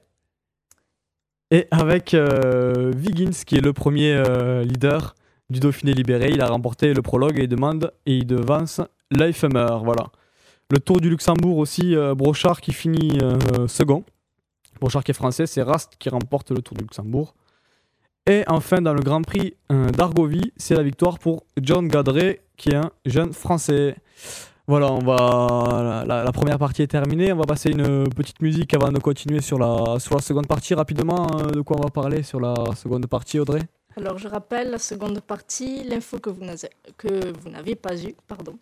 Et 1.52 1.68
avec 1.72 2.16
Wiggins, 2.16 3.44
qui 3.46 3.58
est 3.58 3.62
le 3.62 3.74
premier 3.74 4.16
leader 4.64 5.16
du 5.50 5.60
Dauphiné 5.60 5.94
libéré. 5.94 6.30
Il 6.32 6.42
a 6.42 6.48
remporté 6.48 6.94
le 6.94 7.02
prologue 7.02 7.40
et 7.40 7.44
il 7.44 7.50
demande 7.50 7.92
et 8.06 8.16
il 8.16 8.26
devance 8.26 8.80
l'Eifemer. 9.12 9.68
Voilà. 9.84 10.08
Le 10.70 10.80
Tour 10.80 11.02
du 11.02 11.10
Luxembourg 11.10 11.58
aussi, 11.58 11.94
Brochard 12.16 12.62
qui 12.62 12.72
finit 12.72 13.20
second. 13.68 14.06
Brochard 14.80 15.04
qui 15.04 15.12
est 15.12 15.14
français, 15.14 15.46
c'est 15.46 15.62
Rast 15.62 15.98
qui 16.00 16.08
remporte 16.08 16.52
le 16.52 16.62
Tour 16.62 16.78
du 16.78 16.84
Luxembourg. 16.86 17.34
Et 18.28 18.44
enfin, 18.48 18.82
dans 18.82 18.94
le 18.94 19.02
Grand 19.02 19.24
Prix 19.24 19.56
euh, 19.72 19.90
d'Argovie, 19.90 20.54
c'est 20.56 20.76
la 20.76 20.84
victoire 20.84 21.18
pour 21.18 21.44
John 21.60 21.88
Gadret, 21.88 22.42
qui 22.56 22.70
est 22.70 22.76
un 22.76 22.92
jeune 23.04 23.34
français. 23.34 23.96
Voilà, 24.68 24.92
on 24.92 25.00
va 25.00 26.04
la, 26.06 26.32
première 26.32 26.60
partie 26.60 26.84
est 26.84 26.88
terminée. 26.88 27.34
On 27.34 27.38
va 27.38 27.46
passer 27.46 27.72
une 27.72 28.08
petite 28.10 28.40
musique 28.42 28.76
avant 28.76 28.92
de 28.92 29.00
continuer 29.00 29.42
sur 29.42 29.58
la, 29.58 30.00
sur 30.00 30.14
la 30.14 30.22
seconde 30.22 30.46
partie. 30.46 30.76
Rapidement, 30.76 31.28
euh, 31.40 31.50
de 31.50 31.62
quoi 31.62 31.78
on 31.80 31.82
va 31.82 31.90
parler 31.90 32.22
sur 32.22 32.40
la 32.40 32.54
seconde 32.76 33.08
partie, 33.08 33.40
Audrey? 33.40 33.62
Alors 33.98 34.20
je 34.20 34.28
rappelle 34.28 34.70
la 34.70 34.78
seconde 34.78 35.20
partie, 35.22 35.84
l'info 35.84 36.20
que 36.20 36.30
vous 36.30 36.46
n'avez- 37.50 37.76
pas 37.76 38.02
eue, 38.04 38.16
pardon. 38.28 38.54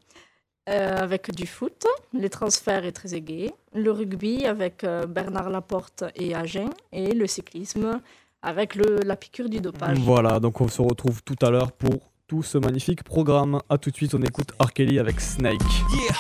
Euh, 0.70 0.98
avec 0.98 1.32
du 1.36 1.46
foot, 1.46 1.86
les 2.14 2.30
transferts 2.30 2.86
est 2.86 2.92
très 2.94 3.14
égayé, 3.14 3.52
le 3.74 3.92
rugby 3.92 4.46
avec 4.46 4.86
Bernard 5.10 5.50
Laporte 5.50 6.06
et 6.16 6.34
Agen, 6.34 6.70
et 6.92 7.14
le 7.14 7.28
cyclisme 7.28 8.00
avec 8.42 8.76
le, 8.76 9.00
la 9.06 9.16
piqûre 9.16 9.50
du 9.50 9.60
dopage. 9.60 9.98
Voilà, 10.00 10.40
donc 10.40 10.62
on 10.62 10.68
se 10.68 10.82
retrouve 10.82 11.22
tout 11.24 11.36
à 11.42 11.50
l'heure 11.50 11.72
pour 11.72 12.12
tout 12.28 12.44
ce 12.44 12.58
magnifique 12.58 13.04
programme. 13.04 13.60
A 13.70 13.78
tout 13.78 13.92
de 13.92 13.96
suite, 13.96 14.14
on 14.14 14.22
écoute 14.22 14.52
R. 14.60 14.72
Kelly 14.74 15.00
avec 15.00 15.20
Snake. 15.20 15.62
Yeah. 15.92 16.16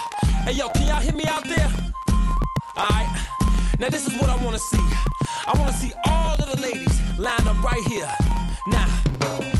Hey 0.47 0.55
yo, 0.57 0.67
can 0.73 0.81
y'all 0.87 1.01
hear 1.01 1.15
me 1.15 1.23
out 1.25 1.43
there? 1.43 1.69
Alright. 2.75 3.09
Now 3.79 3.89
this 3.89 4.07
is 4.07 4.19
what 4.19 4.29
I 4.29 4.43
wanna 4.43 4.57
see. 4.57 4.77
I 5.47 5.57
wanna 5.57 5.73
see 5.73 5.91
all 6.05 6.33
of 6.33 6.49
the 6.51 6.61
ladies 6.61 6.99
lined 7.17 7.47
up 7.47 7.63
right 7.63 7.83
here. 7.87 8.07
Now. 8.67 9.58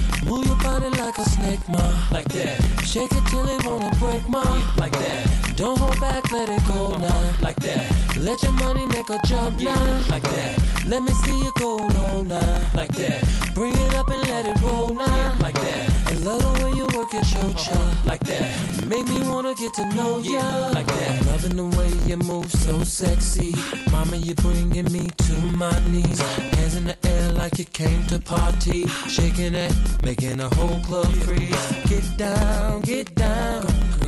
Body 0.79 0.98
like 1.01 1.17
a 1.17 1.25
snake, 1.25 1.67
ma. 1.67 2.07
Like 2.09 2.29
that. 2.29 2.55
Shake 2.86 3.12
it 3.12 3.25
till 3.27 3.45
it 3.50 3.65
wanna 3.65 3.91
break, 4.00 4.27
ma. 4.29 4.43
Like 4.77 4.93
that. 4.93 5.53
Don't 5.57 5.77
hold 5.77 6.00
back, 6.00 6.31
let 6.31 6.48
it 6.48 6.65
go 6.67 6.95
now. 6.98 7.33
Like 7.41 7.57
that. 7.57 7.83
Let 8.17 8.41
your 8.43 8.53
money 8.53 8.86
make 8.86 9.09
a 9.09 9.19
jump 9.25 9.59
now. 9.59 10.03
Like 10.09 10.24
that. 10.24 10.57
Let 10.88 11.03
me 11.03 11.12
see 11.24 11.38
you 11.38 11.51
go 11.57 11.75
low 11.75 12.24
now. 12.24 12.62
Like 12.74 12.93
that. 12.95 13.27
Bring 13.53 13.74
it 13.74 13.95
up 13.95 14.07
and 14.09 14.21
let 14.29 14.45
it 14.45 14.62
roll 14.62 14.93
now. 14.93 15.36
Like 15.41 15.55
that. 15.55 16.12
I 16.12 16.13
love 16.24 16.41
the 16.43 16.63
way 16.63 16.71
you 16.71 16.86
work 16.98 17.13
at 17.13 17.29
your 17.33 17.43
uh-huh. 17.43 17.74
job. 17.74 18.05
Like 18.05 18.21
that. 18.31 18.86
Make 18.88 19.05
me 19.09 19.21
wanna 19.27 19.55
get 19.55 19.74
to 19.74 19.86
know 19.95 20.19
ya. 20.19 20.69
Like 20.74 20.88
that. 20.88 21.25
Loving 21.25 21.57
the 21.57 21.77
way 21.77 21.91
you 22.07 22.15
move 22.15 22.50
so 22.51 22.83
sexy. 22.86 23.53
Mama, 23.91 24.15
you're 24.15 24.36
bringing 24.36 24.89
me 24.93 25.09
to 25.09 25.33
my 25.57 25.77
knees. 25.89 26.21
Hands 26.55 26.75
in 26.75 26.86
the 26.86 26.95
air 27.05 27.19
like 27.39 27.58
you 27.58 27.65
came 27.65 28.05
to 28.08 28.19
party. 28.19 28.86
Shaking 29.08 29.55
it, 29.55 29.74
making 30.03 30.38
the 30.38 30.50
whole 30.55 30.79
club 30.81 31.12
freeze. 31.24 31.65
Get 31.88 32.05
down, 32.17 32.81
get 32.81 33.15
down. 33.15 33.65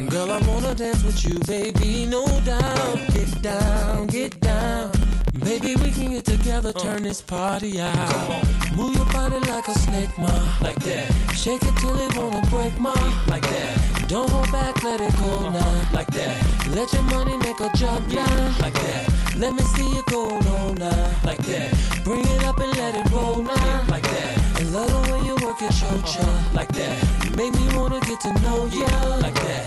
Girl, 0.10 0.30
I 0.30 0.40
wanna 0.48 0.76
dance 0.76 1.04
with 1.04 1.24
you, 1.26 1.40
baby, 1.48 2.06
no 2.06 2.26
doubt. 2.42 3.00
Get 3.14 3.42
down, 3.42 4.08
get 4.08 4.40
down. 4.42 4.92
Baby, 5.40 5.76
we 5.78 5.92
can 5.92 6.12
get 6.12 6.26
together, 6.26 6.74
turn 6.74 7.04
this 7.04 7.22
party 7.22 7.80
out. 7.80 8.76
Move 8.76 8.96
your 8.96 9.06
body 9.06 9.40
like 9.52 9.68
a 9.70 9.76
snake, 9.80 10.14
ma, 10.18 10.34
like 10.62 10.80
that. 10.84 11.08
Shake 11.34 11.64
it 11.64 11.76
till 11.78 11.98
it 12.06 12.18
wanna 12.18 12.46
break, 12.50 12.78
ma, 12.80 12.94
like 13.28 13.48
that. 13.54 14.01
Don't 14.12 14.30
hold 14.30 14.52
back, 14.52 14.84
let 14.84 15.00
it 15.00 15.16
go 15.20 15.50
now, 15.50 15.90
like 15.94 16.08
that. 16.08 16.68
Let 16.76 16.92
your 16.92 17.04
money 17.04 17.38
make 17.38 17.62
a 17.62 17.72
jump 17.78 18.06
now, 18.10 18.60
like 18.60 18.74
that. 18.74 19.38
Let 19.38 19.54
me 19.54 19.64
see 19.64 19.88
you 19.88 20.04
go 20.08 20.24
low 20.28 20.74
now, 20.74 21.12
like 21.24 21.38
that. 21.46 22.04
Bring 22.04 22.20
it 22.20 22.44
up 22.44 22.60
and 22.60 22.76
let 22.76 22.94
it 22.94 23.10
roll 23.10 23.42
now, 23.42 23.86
like 23.88 24.04
that. 24.04 24.60
I 24.60 24.64
love 24.64 24.92
the 24.92 25.14
way 25.14 25.26
you 25.26 25.36
work 25.36 25.62
at 25.62 25.80
your 25.80 25.92
uh-huh. 25.92 26.12
job, 26.12 26.54
like 26.54 26.68
that. 26.74 27.38
Make 27.38 27.54
me 27.54 27.74
wanna 27.74 28.02
get 28.02 28.20
to 28.20 28.34
know 28.42 28.66
ya, 28.66 29.16
like 29.16 29.34
that. 29.36 29.64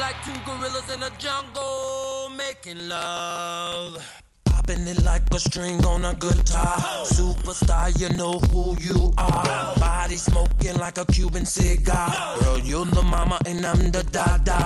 Like 0.00 0.16
two 0.22 0.38
gorillas 0.44 0.94
in 0.94 1.02
a 1.02 1.10
jungle 1.16 2.28
making 2.36 2.90
love. 2.90 4.25
Popping 4.66 4.88
it 4.88 5.04
like 5.04 5.22
a 5.32 5.38
string 5.38 5.84
on 5.84 6.04
a 6.04 6.12
guitar. 6.14 6.78
Superstar, 7.04 7.88
you 8.00 8.08
know 8.16 8.40
who 8.50 8.76
you 8.80 9.12
are. 9.16 9.76
Body 9.76 10.16
smoking 10.16 10.76
like 10.78 10.98
a 10.98 11.04
Cuban 11.06 11.46
cigar. 11.46 12.12
Girl, 12.40 12.58
you're 12.58 12.84
the 12.84 13.02
mama 13.02 13.38
and 13.46 13.64
I'm 13.64 13.92
the 13.92 14.02
dada. 14.10 14.58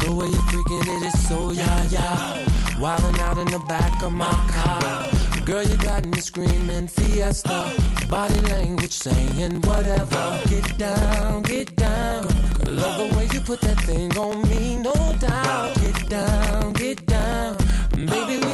The 0.00 0.12
way 0.12 0.26
you're 0.26 0.46
freaking 0.50 0.82
it 0.94 1.06
is 1.06 1.28
so 1.28 1.52
yeah 1.52 1.86
yeah. 1.88 2.44
Wildin' 2.78 3.18
out 3.20 3.38
in 3.38 3.46
the 3.46 3.60
back 3.60 4.02
of 4.02 4.12
my 4.12 4.30
car. 4.52 5.08
Girl, 5.46 5.62
you 5.62 5.76
got 5.78 6.04
me 6.04 6.20
screaming 6.20 6.88
fiesta. 6.88 7.72
Body 8.10 8.40
language 8.40 8.92
saying 8.92 9.62
whatever. 9.62 10.40
Get 10.50 10.76
down, 10.76 11.42
get 11.44 11.74
down. 11.76 12.24
Love 12.66 12.98
the 12.98 13.16
way 13.16 13.26
you 13.32 13.40
put 13.40 13.62
that 13.62 13.80
thing 13.84 14.14
on 14.18 14.46
me, 14.50 14.76
no 14.76 14.92
doubt. 15.18 15.74
Get 15.76 16.10
down, 16.10 16.74
get 16.74 17.06
down. 17.06 17.56
Maybe 17.96 18.49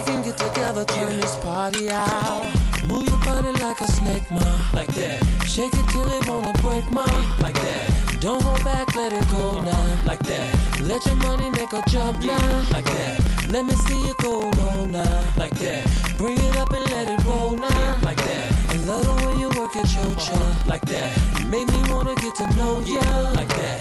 get 0.76 0.88
turn 0.88 1.20
this 1.20 1.36
party 1.36 1.88
out. 1.88 2.44
Move 2.86 3.08
your 3.08 3.18
body 3.24 3.52
like 3.62 3.80
a 3.80 3.88
snake, 3.90 4.30
ma, 4.30 4.44
like 4.74 4.92
that. 4.94 5.24
Shake 5.46 5.72
it 5.72 5.88
till 5.88 6.06
it 6.06 6.28
wanna 6.28 6.52
break, 6.60 6.84
ma, 6.90 7.04
like 7.40 7.54
that. 7.54 8.18
Don't 8.20 8.42
hold 8.42 8.62
back, 8.62 8.94
let 8.94 9.12
it 9.12 9.26
go 9.30 9.60
now, 9.62 10.04
like 10.04 10.18
that. 10.20 10.80
Let 10.82 11.04
your 11.06 11.16
money 11.16 11.48
make 11.50 11.72
a 11.72 11.82
jump 11.88 12.22
now, 12.22 12.64
like 12.72 12.84
that. 12.84 13.48
Let 13.48 13.64
me 13.64 13.74
see 13.74 14.00
you 14.06 14.14
go 14.20 14.50
low 14.50 14.84
now, 14.84 15.24
like 15.38 15.56
that. 15.60 15.82
Bring 16.18 16.38
it 16.38 16.56
up 16.56 16.70
and 16.72 16.84
let 16.90 17.08
it 17.08 17.24
roll 17.24 17.56
now, 17.56 17.98
like 18.02 18.18
that. 18.18 18.46
I 18.68 18.76
love 18.84 19.04
the 19.06 19.26
way 19.26 19.40
you 19.40 19.48
work 19.58 19.76
at 19.76 19.90
your 19.94 20.12
uh-huh. 20.12 20.36
job, 20.36 20.68
like 20.68 20.84
that. 20.92 21.10
Make 21.48 21.68
me 21.68 21.80
wanna 21.90 22.14
get 22.16 22.34
to 22.36 22.46
know 22.56 22.80
ya, 22.80 23.00
like 23.30 23.48
that. 23.48 23.78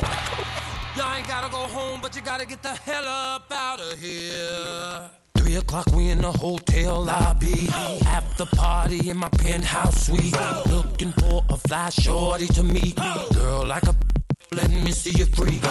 Y'all 0.96 1.14
ain't 1.14 1.28
gotta 1.28 1.52
go 1.52 1.64
home, 1.78 2.00
but 2.02 2.16
you 2.16 2.22
gotta 2.22 2.46
get 2.46 2.62
the 2.64 2.74
hell 2.88 3.06
up 3.06 3.52
out 3.52 3.82
of 3.82 4.00
here. 4.00 5.25
Three 5.46 5.58
o'clock, 5.58 5.86
we 5.94 6.10
in 6.10 6.24
the 6.24 6.32
hotel 6.32 7.04
lobby. 7.04 7.70
After 8.08 8.48
party 8.48 9.12
in 9.12 9.18
my 9.18 9.30
penthouse 9.30 10.08
suite. 10.08 10.36
Looking 10.66 11.12
for 11.12 11.46
a 11.50 11.56
fly 11.56 11.92
shorty 11.92 12.48
to 12.48 12.64
meet. 12.64 12.96
Girl, 13.32 13.64
like 13.64 13.84
a 13.84 13.96
let 14.56 14.72
me 14.72 14.92
see 14.92 15.12
you 15.12 15.26
freak. 15.26 15.62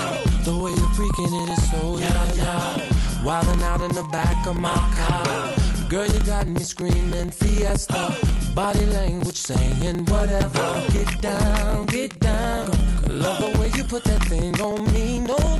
The 0.45 0.54
way 0.62 0.71
you're 0.71 0.95
freaking 0.95 1.43
it 1.43 1.59
is 1.59 1.71
so 1.73 1.99
yeah, 1.99 2.35
yeah. 2.35 2.88
Wildin' 3.25 3.62
out 3.62 3.81
in 3.81 3.93
the 3.97 4.04
back 4.12 4.47
of 4.47 4.57
my 4.57 4.78
car. 4.95 5.88
Girl, 5.88 6.07
you 6.07 6.21
got 6.21 6.47
me 6.47 6.61
screaming 6.61 7.33
fiesta. 7.33 8.16
Body 8.54 8.87
language 8.87 9.35
saying 9.35 10.04
whatever. 10.04 10.85
Get 10.93 11.21
down, 11.21 11.87
get 11.87 12.21
down. 12.21 12.71
Love 13.09 13.40
the 13.40 13.59
way 13.59 13.73
you 13.75 13.83
put 13.83 14.04
that 14.04 14.23
thing 14.26 14.61
on 14.61 14.85
me, 14.93 15.19
no 15.19 15.53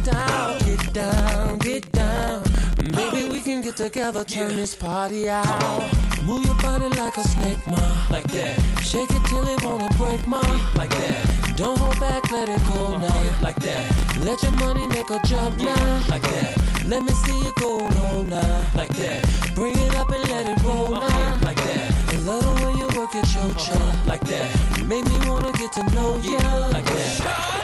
get 3.64 3.76
together, 3.76 4.23
turn 4.25 4.54
this 4.56 4.75
party 4.75 5.26
out. 5.26 5.90
Move 6.23 6.44
your 6.44 6.54
body 6.56 6.87
like 7.00 7.16
a 7.16 7.23
snake, 7.23 7.66
ma, 7.66 8.06
like 8.11 8.26
that. 8.28 8.61
Shake 8.83 9.11
it 9.11 9.25
till 9.25 9.47
it 9.49 9.64
wanna 9.64 9.88
break, 9.97 10.26
ma, 10.26 10.40
like 10.76 10.90
that. 10.90 11.56
Don't 11.56 11.78
hold 11.78 11.99
back, 11.99 12.30
let 12.30 12.50
it 12.50 12.61
go 12.68 12.99
now, 12.99 13.40
like 13.40 13.56
that. 13.61 14.18
Let 14.21 14.42
your 14.42 14.52
money 14.52 14.87
make 14.88 15.09
a 15.09 15.18
jump 15.25 15.56
now, 15.56 16.02
like 16.11 16.21
that. 16.21 16.85
Let 16.87 17.04
me 17.04 17.12
see 17.12 17.38
you 17.38 17.52
go 17.56 17.88
now, 18.25 18.66
like 18.75 18.94
that. 19.00 19.25
Bring 19.54 19.78
it 19.78 19.94
up 19.97 20.11
and 20.11 20.28
let 20.28 20.47
it 20.47 20.62
roll 20.62 20.94
uh-uh. 20.94 21.09
now, 21.09 21.38
like 21.42 21.56
that. 21.56 22.12
I 22.12 22.16
love 22.18 22.44
the 22.44 22.66
way 22.66 22.73
you 22.80 23.00
work 23.00 23.14
at 23.16 23.33
your 23.33 23.44
uh-uh. 23.44 23.66
job, 23.66 24.06
like 24.06 24.25
that. 24.33 24.85
Make 24.85 25.06
me 25.06 25.16
wanna 25.26 25.52
get 25.52 25.73
to 25.73 25.83
know 25.94 26.18
ya, 26.18 26.66
like 26.68 26.85
that. 26.85 27.63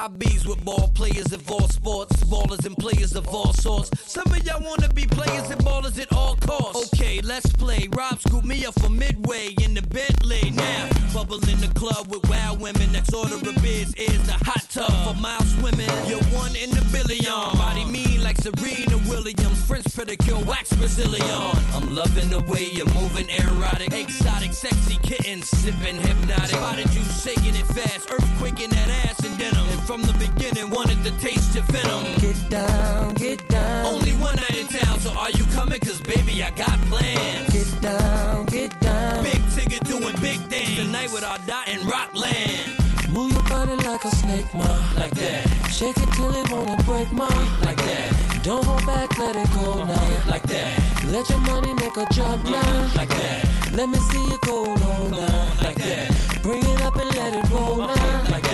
I 0.00 0.06
bees 0.06 0.46
with 0.46 0.64
ball 0.64 0.92
players 0.94 1.32
of 1.32 1.50
all 1.50 1.68
sports, 1.68 2.22
ballers 2.22 2.64
and 2.64 2.76
players 2.76 3.16
of 3.16 3.26
all 3.34 3.52
sorts. 3.52 3.90
Some 4.00 4.26
of 4.28 4.46
y'all 4.46 4.62
wanna 4.62 4.88
be 4.90 5.06
players 5.06 5.50
and 5.50 5.60
ballers 5.60 5.98
at 6.00 6.12
all 6.12 6.36
costs. 6.36 6.94
Okay, 6.94 7.20
let's 7.20 7.50
play. 7.54 7.88
Rob 7.96 8.20
scooped 8.20 8.46
me 8.46 8.64
up 8.64 8.78
from 8.78 8.96
Midway 8.96 9.56
in 9.60 9.74
the 9.74 9.82
Bentley. 9.82 10.52
Now, 10.52 10.88
bubble 11.12 11.42
in 11.50 11.58
the 11.60 11.72
club 11.74 12.06
with 12.12 12.22
wild 12.30 12.60
women. 12.60 12.92
Next 12.92 13.12
order 13.12 13.34
of 13.34 13.42
biz 13.60 13.92
is 13.94 14.24
the 14.24 14.38
hot 14.46 14.64
tub 14.70 14.92
for 15.02 15.20
mile 15.20 15.42
swimming. 15.58 15.90
You're 16.06 16.22
one 16.30 16.54
in 16.54 16.70
a 16.78 16.84
billion. 16.92 17.34
Body 17.58 17.84
mean 17.86 18.22
like 18.22 18.36
Serena 18.36 18.98
Williams. 19.10 19.60
French 19.66 19.86
pedicure, 19.86 20.46
wax 20.46 20.72
Brazilian. 20.74 21.26
I'm 21.74 21.92
loving 21.92 22.30
the 22.30 22.40
way 22.42 22.70
you're 22.70 22.94
moving, 22.94 23.28
erotic, 23.30 23.92
exotic, 23.92 24.52
sexy 24.52 24.96
kitten, 25.02 25.42
sipping 25.42 25.96
hypnotic. 25.96 26.54
Spotted 26.54 26.94
you 26.94 27.02
shaking 27.02 27.56
it 27.56 27.66
fast, 27.66 28.06
earthquaking 28.08 28.70
that 28.70 28.88
ass 29.04 29.18
and 29.24 29.36
denim. 29.38 29.66
From 29.88 30.02
the 30.02 30.12
beginning, 30.18 30.68
wanted 30.68 31.02
to 31.02 31.10
taste 31.12 31.54
your 31.54 31.64
venom. 31.72 32.04
Get 32.20 32.36
down, 32.50 33.14
get 33.14 33.48
down. 33.48 33.86
Only 33.86 34.12
one 34.20 34.36
night 34.36 34.58
in 34.60 34.66
town, 34.66 35.00
so 35.00 35.10
are 35.12 35.30
you 35.30 35.44
coming? 35.56 35.80
Cause 35.80 35.98
baby, 36.02 36.42
I 36.42 36.50
got 36.50 36.78
plans. 36.92 37.48
Get 37.54 37.80
down, 37.80 38.44
get 38.52 38.78
down. 38.80 39.24
Big 39.24 39.40
ticket 39.56 39.82
doing 39.84 40.14
big 40.20 40.40
things. 40.52 40.76
Tonight 40.76 41.10
with 41.10 41.24
our 41.24 41.38
dot 41.46 41.68
in 41.68 41.80
Rockland. 41.88 42.76
Move 43.08 43.32
your 43.32 43.42
body 43.44 43.76
like 43.76 44.04
a 44.04 44.10
snake, 44.10 44.52
ma, 44.52 44.68
like 44.94 45.12
that. 45.12 45.48
Shake 45.72 45.96
it 45.96 46.12
till 46.12 46.36
it 46.36 46.50
wanna 46.50 46.76
break, 46.82 47.10
ma, 47.10 47.24
like 47.64 47.78
that. 47.78 48.40
Don't 48.42 48.62
hold 48.66 48.84
back, 48.84 49.16
let 49.16 49.36
it 49.36 49.48
go 49.54 49.84
now, 49.84 50.28
like 50.28 50.42
that. 50.52 51.04
Let 51.06 51.30
your 51.30 51.40
money 51.48 51.72
make 51.72 51.96
a 51.96 52.04
jump 52.12 52.44
now, 52.44 52.60
mm-hmm. 52.60 52.98
like 52.98 53.08
that. 53.08 53.72
Let 53.72 53.88
me 53.88 53.96
see 53.96 54.20
you 54.20 54.38
go 54.42 54.64
low 54.64 55.08
now, 55.08 55.48
like 55.64 55.76
that. 55.76 56.42
Bring 56.42 56.62
it 56.62 56.82
up 56.82 56.94
and 56.96 57.08
let 57.16 57.32
it 57.32 57.50
roll 57.50 57.78
now, 57.78 58.24
like 58.30 58.42
that. 58.42 58.47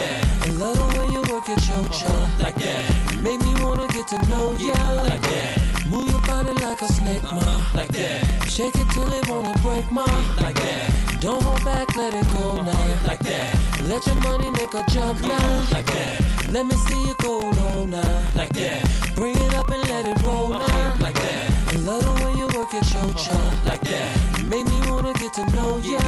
I 1.35 1.37
love 1.37 1.47
the 1.47 1.53
way 1.53 1.59
you 1.59 1.59
work 1.59 1.59
at 1.59 1.69
your 1.69 1.85
job, 1.89 2.41
like 2.41 2.55
that. 2.55 3.23
Make 3.23 3.41
me 3.41 3.55
wanna 3.65 3.89
get 3.89 4.07
to 4.09 4.19
know 4.29 4.55
ya, 4.57 4.75
like 5.03 5.21
that. 5.21 5.87
Move 5.91 6.09
your 6.09 6.21
body 6.23 6.53
like 6.63 6.81
a 6.81 6.87
snake, 6.87 7.23
ma, 7.25 7.61
like 7.75 7.89
that. 7.89 8.49
Shake 8.49 8.77
it 8.77 8.89
till 8.91 9.13
it 9.13 9.29
wanna 9.29 9.53
break, 9.59 9.91
ma, 9.91 10.05
like 10.41 10.55
that. 10.55 11.21
Don't 11.21 11.43
hold 11.43 11.65
back, 11.65 11.97
let 11.97 12.15
it 12.15 12.27
go 12.39 12.63
now, 12.63 13.07
like 13.07 13.19
that. 13.21 13.83
Let 13.83 14.07
your 14.07 14.15
money 14.23 14.51
make 14.51 14.75
a 14.75 14.85
jump 14.91 15.21
now, 15.23 15.67
like 15.73 15.87
that. 15.87 16.51
Let 16.53 16.67
me 16.67 16.77
see 16.77 17.03
you 17.03 17.15
go 17.19 17.51
now, 17.85 18.23
like 18.37 18.53
that. 18.53 19.15
Bring 19.17 19.35
it 19.37 19.55
up 19.55 19.69
and 19.71 19.83
let 19.89 20.07
it 20.07 20.23
roll 20.23 20.51
now, 20.51 20.61
uh-huh. 20.61 20.97
like 21.01 21.15
that. 21.15 21.75
I 21.75 21.77
love 21.79 22.05
the 22.05 22.25
way 22.25 22.33
you 22.39 22.47
work 22.57 22.73
at 22.75 22.87
your 22.93 23.03
uh-huh. 23.03 23.25
job, 23.25 23.67
like 23.67 23.81
that. 23.81 24.45
Make 24.45 24.67
me 24.67 24.79
wanna 24.89 25.13
get 25.15 25.35
to 25.35 25.45
know 25.51 25.79
ya, 25.79 25.99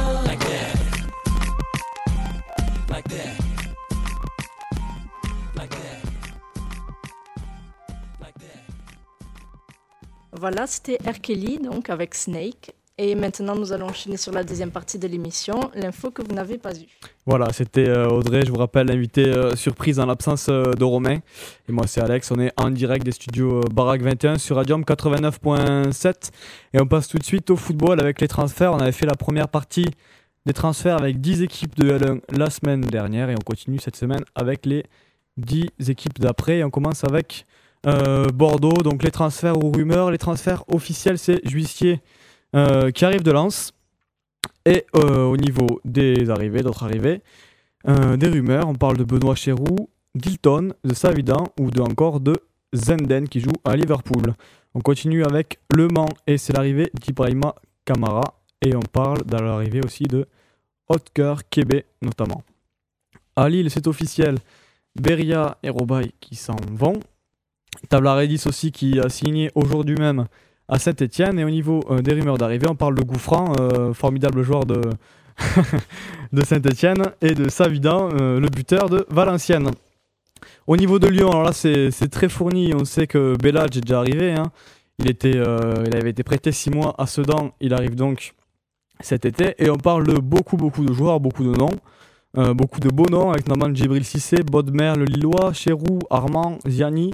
Voilà, 10.49 10.65
c'était 10.65 10.97
R. 11.05 11.19
Kelly, 11.21 11.59
donc 11.59 11.89
avec 11.89 12.15
Snake. 12.15 12.73
Et 12.97 13.15
maintenant, 13.15 13.53
nous 13.53 13.73
allons 13.73 13.87
enchaîner 13.87 14.15
sur 14.15 14.31
la 14.31 14.45
deuxième 14.45 14.71
partie 14.71 14.97
de 14.97 15.05
l'émission, 15.05 15.59
l'info 15.75 16.09
que 16.09 16.21
vous 16.21 16.33
n'avez 16.33 16.57
pas 16.57 16.73
eue. 16.73 16.87
Voilà, 17.25 17.51
c'était 17.51 17.89
euh, 17.89 18.07
Audrey, 18.07 18.45
je 18.45 18.51
vous 18.51 18.57
rappelle, 18.57 18.89
invité 18.89 19.25
euh, 19.25 19.57
surprise 19.57 19.99
en 19.99 20.05
l'absence 20.05 20.47
euh, 20.47 20.71
de 20.71 20.85
Romain. 20.85 21.17
Et 21.67 21.73
moi, 21.73 21.85
c'est 21.85 21.99
Alex, 21.99 22.31
on 22.31 22.39
est 22.39 22.53
en 22.55 22.69
direct 22.69 23.03
des 23.03 23.11
studios 23.11 23.59
Barack 23.73 24.01
21 24.01 24.37
sur 24.37 24.55
Radium 24.55 24.83
89.7. 24.83 26.29
Et 26.73 26.79
on 26.79 26.87
passe 26.87 27.09
tout 27.09 27.17
de 27.17 27.25
suite 27.25 27.49
au 27.49 27.57
football 27.57 27.99
avec 27.99 28.21
les 28.21 28.29
transferts. 28.29 28.71
On 28.71 28.79
avait 28.79 28.93
fait 28.93 29.05
la 29.05 29.15
première 29.15 29.49
partie 29.49 29.87
des 30.45 30.53
transferts 30.53 30.95
avec 30.95 31.19
10 31.19 31.41
équipes 31.41 31.75
de 31.75 31.91
L1 31.91 32.21
la 32.37 32.49
semaine 32.49 32.79
dernière 32.79 33.29
et 33.29 33.35
on 33.35 33.43
continue 33.43 33.79
cette 33.79 33.97
semaine 33.97 34.23
avec 34.33 34.65
les 34.65 34.85
10 35.35 35.89
équipes 35.89 36.19
d'après. 36.19 36.59
Et 36.59 36.63
on 36.63 36.69
commence 36.69 37.03
avec 37.03 37.45
euh, 37.85 38.27
Bordeaux, 38.29 38.81
donc 38.83 39.03
les 39.03 39.11
transferts 39.11 39.63
ou 39.63 39.71
rumeurs. 39.71 40.11
Les 40.11 40.17
transferts 40.17 40.63
officiels, 40.67 41.17
c'est 41.17 41.45
Juissier 41.47 42.01
euh, 42.55 42.91
qui 42.91 43.05
arrive 43.05 43.23
de 43.23 43.31
Lens. 43.31 43.73
Et 44.65 44.85
euh, 44.95 45.23
au 45.23 45.37
niveau 45.37 45.79
des 45.85 46.29
arrivées, 46.29 46.61
d'autres 46.61 46.83
arrivées, 46.83 47.21
des 47.87 48.27
rumeurs, 48.27 48.67
on 48.67 48.75
parle 48.75 48.97
de 48.97 49.05
Benoît 49.05 49.35
Chéroux, 49.35 49.89
d'Hilton, 50.13 50.73
de 50.83 50.93
Savidan 50.93 51.47
ou 51.57 51.71
de 51.71 51.79
encore 51.79 52.19
de 52.19 52.35
Zenden 52.75 53.29
qui 53.29 53.39
joue 53.39 53.53
à 53.63 53.77
Liverpool. 53.77 54.33
On 54.73 54.81
continue 54.81 55.23
avec 55.23 55.59
Le 55.73 55.87
Mans 55.87 56.09
et 56.25 56.37
c'est 56.37 56.51
l'arrivée 56.51 56.91
d'Ibrahima 56.99 57.55
Kamara. 57.85 58.23
Et 58.61 58.75
on 58.75 58.81
parle 58.81 59.23
de 59.25 59.37
l'arrivée 59.37 59.79
aussi 59.85 60.03
de 60.03 60.27
Hotker 60.89 61.35
Kebe 61.49 61.83
notamment. 62.01 62.43
À 63.37 63.47
Lille, 63.47 63.71
c'est 63.71 63.87
officiel. 63.87 64.37
Beria 64.99 65.57
et 65.63 65.69
Robaille 65.69 66.11
qui 66.19 66.35
s'en 66.35 66.57
vont. 66.71 66.99
Tablaredis 67.89 68.43
aussi 68.47 68.71
qui 68.71 68.99
a 68.99 69.09
signé 69.09 69.51
aujourd'hui 69.55 69.95
même 69.95 70.25
à 70.67 70.79
Saint-Etienne. 70.79 71.39
Et 71.39 71.43
au 71.43 71.49
niveau 71.49 71.81
euh, 71.89 72.01
des 72.01 72.13
rumeurs 72.13 72.37
d'arrivée, 72.37 72.67
on 72.69 72.75
parle 72.75 72.95
de 72.95 73.03
Gouffran, 73.03 73.53
euh, 73.59 73.93
formidable 73.93 74.43
joueur 74.43 74.65
de, 74.65 74.81
de 76.33 76.43
Saint-Etienne, 76.43 77.03
et 77.21 77.33
de 77.33 77.49
Savidan, 77.49 78.09
euh, 78.13 78.39
le 78.39 78.49
buteur 78.49 78.89
de 78.89 79.05
Valenciennes. 79.09 79.69
Au 80.67 80.75
niveau 80.77 80.99
de 80.99 81.07
Lyon, 81.07 81.29
alors 81.29 81.43
là 81.43 81.53
c'est 81.53 82.09
très 82.11 82.29
fourni. 82.29 82.73
On 82.73 82.85
sait 82.85 83.07
que 83.07 83.35
Bellage 83.41 83.77
est 83.77 83.81
déjà 83.81 83.99
arrivé. 83.99 84.33
hein. 84.33 84.51
Il, 84.99 85.09
était, 85.09 85.31
il 85.31 85.95
avait 85.95 86.09
été 86.09 86.23
prêté 86.23 86.51
6 86.51 86.71
mois 86.71 86.93
à 86.97 87.05
Sedan. 87.05 87.51
Il 87.61 87.73
arrive 87.73 87.95
donc 87.95 88.33
cet 88.99 89.25
été. 89.25 89.55
Et 89.59 89.69
on 89.69 89.77
parle 89.77 90.05
de 90.05 90.19
beaucoup, 90.19 90.57
beaucoup 90.57 90.83
de 90.83 90.91
joueurs, 90.91 91.19
beaucoup 91.19 91.43
de 91.43 91.57
noms. 91.57 92.53
Beaucoup 92.53 92.79
de 92.79 92.89
beaux 92.89 93.09
noms, 93.09 93.31
avec 93.31 93.47
notamment 93.47 93.73
Djibril 93.73 94.03
Cissé, 94.03 94.37
Bodmer, 94.43 94.93
le 94.97 95.05
Lillois, 95.05 95.53
Cherou, 95.53 95.99
Armand, 96.09 96.59
Ziani, 96.67 97.13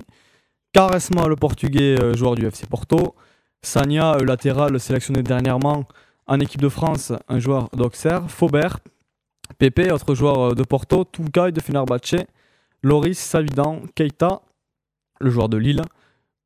Caresma, 0.74 1.28
le 1.28 1.36
Portugais, 1.36 2.02
euh, 2.02 2.16
joueur 2.16 2.34
du 2.34 2.48
FC 2.48 2.66
Porto, 2.66 3.16
Sanya, 3.62 4.16
euh, 4.16 4.26
latéral 4.26 4.80
sélectionné 4.80 5.22
dernièrement 5.22 5.86
en 6.26 6.40
équipe 6.40 6.62
de 6.62 6.70
France, 6.70 7.14
un 7.30 7.38
joueur 7.38 7.70
d'Auxerre, 7.74 8.30
Faubert, 8.30 8.80
Pepe, 9.60 9.92
autre 9.92 10.16
joueur 10.16 10.40
euh, 10.40 10.54
de 10.56 10.64
Porto, 10.64 11.04
Toukai 11.04 11.52
de 11.52 11.62
Fenerbahce, 11.62 12.26
Loris, 12.82 13.20
Savidan, 13.20 13.82
Keita, 13.94 14.42
le 15.22 15.30
joueur 15.30 15.48
de 15.48 15.58
Lille, 15.58 15.84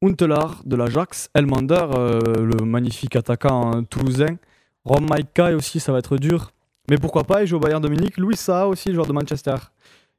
Untelar 0.03 0.62
de 0.65 0.75
l'Ajax, 0.75 1.29
Elmander, 1.34 1.88
euh, 1.96 2.19
le 2.43 2.65
magnifique 2.65 3.15
attaquant 3.15 3.84
toulousain, 3.86 4.38
Rom 4.84 5.07
Maika 5.10 5.55
aussi, 5.55 5.79
ça 5.79 5.91
va 5.91 6.00
être 6.00 6.17
dur. 6.17 6.51
Mais 6.89 6.98
pourquoi 6.98 7.24
pas, 7.24 7.43
il 7.43 7.48
joue 7.48 7.57
au 7.57 7.60
Bayern 7.60 7.81
de 7.81 7.89
Munich. 7.89 8.17
Louis 8.17 8.38
aussi, 8.67 8.93
joueur 8.93 9.07
de 9.07 9.13
Manchester 9.13 9.55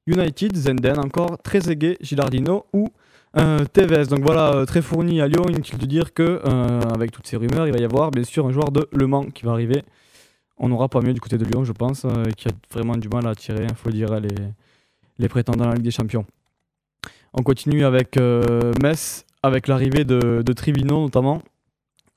United, 0.06 0.56
Zenden 0.56 0.98
encore, 0.98 1.38
Trezeguet, 1.42 1.96
Gilardino 2.00 2.66
ou 2.72 2.88
euh, 3.38 3.64
Tevez. 3.72 4.06
Donc 4.06 4.20
voilà, 4.20 4.52
euh, 4.54 4.64
très 4.64 4.82
fourni 4.82 5.20
à 5.20 5.28
Lyon. 5.28 5.44
Inutile 5.48 5.78
de 5.78 5.86
dire 5.86 6.12
que, 6.14 6.22
euh, 6.44 6.80
avec 6.94 7.10
toutes 7.10 7.26
ces 7.26 7.36
rumeurs, 7.36 7.66
il 7.66 7.72
va 7.72 7.78
y 7.78 7.84
avoir 7.84 8.10
bien 8.10 8.24
sûr 8.24 8.46
un 8.46 8.52
joueur 8.52 8.70
de 8.70 8.88
Le 8.92 9.06
Mans 9.06 9.24
qui 9.26 9.44
va 9.44 9.52
arriver. 9.52 9.82
On 10.58 10.68
n'aura 10.68 10.88
pas 10.88 11.00
mieux 11.00 11.14
du 11.14 11.20
côté 11.20 11.38
de 11.38 11.44
Lyon, 11.44 11.64
je 11.64 11.72
pense, 11.72 12.04
euh, 12.04 12.24
qui 12.36 12.48
a 12.48 12.52
vraiment 12.72 12.96
du 12.96 13.08
mal 13.08 13.26
à 13.26 13.30
attirer, 13.30 13.66
il 13.68 13.74
faut 13.76 13.90
dire, 13.90 14.18
les, 14.20 14.28
les 15.18 15.28
prétendants 15.28 15.64
à 15.64 15.68
la 15.68 15.74
Ligue 15.74 15.84
des 15.84 15.90
Champions. 15.92 16.24
On 17.32 17.42
continue 17.42 17.84
avec 17.84 18.18
Metz, 18.82 19.24
avec 19.42 19.68
l'arrivée 19.68 20.04
de, 20.04 20.42
de 20.44 20.52
Trivino 20.52 21.02
notamment, 21.02 21.42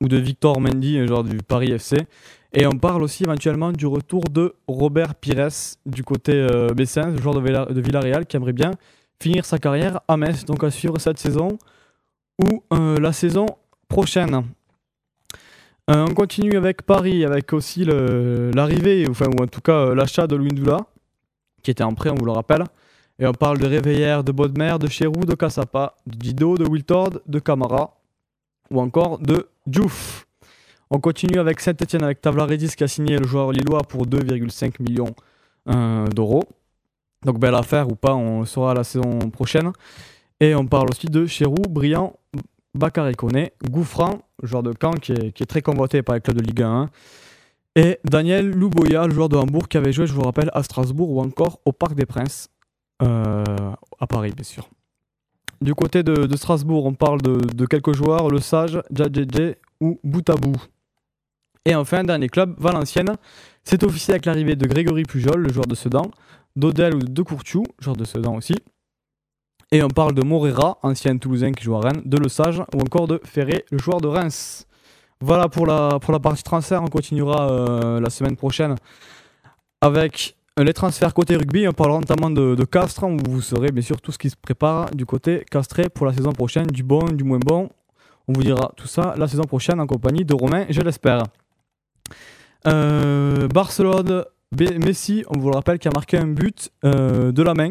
ou 0.02 0.08
de 0.08 0.18
Victor 0.18 0.60
Mendy, 0.60 0.98
un 0.98 1.06
joueur 1.06 1.24
du 1.24 1.38
Paris 1.38 1.72
FC. 1.72 1.98
Et 2.54 2.66
on 2.66 2.72
parle 2.72 3.04
aussi 3.04 3.24
éventuellement 3.24 3.72
du 3.72 3.86
retour 3.86 4.24
de 4.24 4.56
Robert 4.68 5.14
Pires 5.16 5.50
du 5.86 6.04
côté 6.04 6.48
Bessens, 6.76 7.18
joueur 7.22 7.36
de, 7.36 7.42
Villa- 7.42 7.66
de 7.66 7.80
Villarreal, 7.82 8.26
qui 8.26 8.38
aimerait 8.38 8.54
bien 8.54 8.72
finir 9.22 9.46
sa 9.46 9.60
carrière 9.60 10.02
à 10.08 10.18
Metz, 10.18 10.46
donc 10.46 10.64
à 10.64 10.72
suivre 10.72 10.98
cette 10.98 11.20
saison 11.20 11.60
ou 12.44 12.64
euh, 12.74 13.00
la 13.00 13.14
saison 13.14 13.46
prochaine. 13.88 14.34
Euh, 15.90 16.06
on 16.10 16.14
continue 16.14 16.58
avec 16.58 16.82
Paris, 16.82 17.24
avec 17.24 17.54
aussi 17.54 17.86
l'arrivée, 17.86 19.08
ou 19.08 19.44
en 19.44 19.48
tout 19.48 19.62
cas 19.62 19.88
euh, 19.88 19.96
l'achat 19.96 20.26
de 20.26 20.36
Louindoula, 20.36 20.80
qui 21.62 21.70
était 21.70 21.84
en 21.84 21.94
prêt, 21.94 22.10
on 22.10 22.16
vous 22.16 22.26
le 22.26 22.32
rappelle. 22.32 22.64
Et 23.20 23.28
on 23.28 23.34
parle 23.34 23.60
de 23.60 23.68
Réveillère, 23.68 24.24
de 24.24 24.32
Bodmer, 24.32 24.78
de 24.80 24.88
Cherou, 24.88 25.24
de 25.26 25.36
Cassapa, 25.36 25.96
de 26.08 26.18
Dido, 26.18 26.58
de 26.58 26.66
Wiltord, 26.66 27.20
de 27.28 27.40
Camara, 27.40 27.96
ou 28.72 28.82
encore 28.82 29.20
de 29.20 29.48
Diouf. 29.68 30.26
On 30.90 31.00
continue 31.00 31.40
avec 31.40 31.60
Saint-Etienne, 31.60 32.04
avec 32.04 32.22
Tavlaredis 32.22 32.76
qui 32.76 32.84
a 32.84 32.88
signé 32.88 33.18
le 33.18 33.28
joueur 33.28 33.52
lillois 33.52 33.84
pour 33.84 34.08
2,5 34.08 34.82
millions 34.82 35.14
d'euros. 36.16 36.44
Donc 37.26 37.40
belle 37.40 37.56
affaire 37.56 37.88
ou 37.88 37.96
pas, 37.96 38.16
on 38.16 38.42
le 38.42 38.46
saura 38.46 38.74
la 38.74 38.84
saison 38.84 39.20
prochaine. 39.30 39.72
Et 40.40 40.56
on 40.56 40.66
parle 40.66 40.90
aussi 40.90 41.08
de 41.08 41.26
Cherou, 41.28 41.62
Briand, 41.70 42.16
Bakary 42.74 43.16
Koné, 43.16 43.54
Gouffran, 43.70 44.22
joueur 44.42 44.64
de 44.64 44.74
Caen 44.80 44.94
qui 44.94 45.12
est, 45.12 45.46
très 45.46 45.62
convoité 45.62 46.02
par 46.02 46.16
les 46.16 46.22
clubs 46.22 46.38
de 46.38 46.44
Ligue 46.44 46.64
1. 46.64 46.90
Et 47.76 48.00
Daniel 48.04 48.50
Louboya, 48.50 49.08
joueur 49.10 49.30
de 49.30 49.38
Hambourg 49.38 49.68
qui 49.68 49.78
avait 49.78 49.94
joué, 49.94 50.08
je 50.08 50.14
vous 50.14 50.22
le 50.22 50.26
rappelle, 50.26 50.50
à 50.54 50.64
Strasbourg 50.64 51.12
ou 51.12 51.22
encore 51.22 51.60
au 51.66 51.72
Parc 51.72 51.94
des 51.94 52.06
Princes, 52.06 52.50
euh, 53.04 53.44
à 54.00 54.08
Paris 54.08 54.32
bien 54.36 54.44
sûr. 54.44 54.68
Du 55.62 55.76
côté 55.76 56.02
de, 56.02 56.36
Strasbourg, 56.36 56.86
on 56.86 56.96
parle 56.96 57.22
de, 57.22 57.36
de 57.36 57.66
quelques 57.68 57.94
joueurs, 57.94 58.30
Le 58.30 58.40
Sage, 58.40 58.82
Djadjedje 58.92 59.58
ou 59.80 60.00
Boutabou. 60.04 60.56
Et 61.66 61.76
enfin, 61.76 62.04
dernier 62.04 62.30
club, 62.30 62.56
Valenciennes. 62.58 63.16
C'est 63.64 63.84
officiel 63.84 64.16
avec 64.16 64.26
l'arrivée 64.26 64.56
de 64.56 64.66
Grégory 64.66 65.04
Pujol, 65.04 65.40
le 65.40 65.54
joueur 65.54 65.68
de 65.68 65.76
Sedan, 65.76 66.10
d'Odel 66.56 66.96
ou 66.96 67.00
de 67.00 67.22
Courtiou, 67.22 67.64
joueur 67.80 67.96
de 67.96 68.06
Sedan 68.06 68.36
aussi. 68.36 68.56
Et 69.72 69.82
on 69.84 69.88
parle 69.88 70.14
de 70.14 70.22
Morera, 70.22 70.78
ancien 70.84 71.18
Toulousain 71.18 71.54
qui 71.54 71.64
joue 71.64 71.76
à 71.76 71.80
Rennes, 71.80 72.02
de 72.04 72.18
Le 72.18 72.28
Sage 72.28 72.62
ou 72.76 72.82
encore 72.82 73.08
de 73.08 73.22
Ferré, 73.24 73.66
le 73.72 73.78
joueur 73.78 74.02
de 74.02 74.08
Reims. 74.08 74.68
Voilà 75.22 75.48
pour 75.48 75.66
la, 75.66 76.00
partie 76.22 76.44
transfert. 76.44 76.84
On 76.84 76.88
continuera 76.88 77.50
euh, 77.50 78.00
la 78.02 78.10
semaine 78.10 78.36
prochaine 78.36 78.76
avec 79.80 80.36
les 80.58 80.74
transferts 80.74 81.14
côté 81.14 81.36
rugby. 81.36 81.68
On 81.68 81.74
parlera 81.74 82.00
notamment 82.00 82.30
de, 82.30 82.66
Castres, 82.66 83.04
où 83.04 83.18
vous 83.30 83.42
saurez 83.42 83.72
bien 83.72 83.84
sûr 83.84 84.02
tout 84.02 84.12
ce 84.12 84.18
qui 84.18 84.30
se 84.30 84.36
prépare 84.36 84.92
du 84.92 85.06
côté 85.06 85.46
castré 85.50 85.90
pour 85.90 86.06
la 86.06 86.14
saison 86.14 86.32
prochaine, 86.32 86.68
du 86.68 86.84
bon, 86.84 87.06
du 87.06 87.24
moins 87.24 87.40
bon. 87.40 87.70
On 88.28 88.34
vous 88.34 88.44
dira 88.44 88.72
tout 88.76 88.88
ça 88.88 89.16
la 89.18 89.28
saison 89.28 89.44
prochaine 89.44 89.80
en 89.80 89.88
compagnie 89.88 90.26
de 90.26 90.34
Romain, 90.34 90.66
je 90.70 90.82
l'espère. 90.82 91.24
Euh, 92.68 93.48
Barcelone, 93.48 94.26
Messi, 94.60 95.24
on 95.30 95.40
vous 95.40 95.50
le 95.50 95.56
rappelle, 95.56 95.80
qui 95.80 95.88
a 95.88 95.92
marqué 95.92 96.18
un 96.18 96.28
but 96.28 96.72
euh, 96.84 97.32
de 97.32 97.42
la 97.42 97.54
main. 97.54 97.70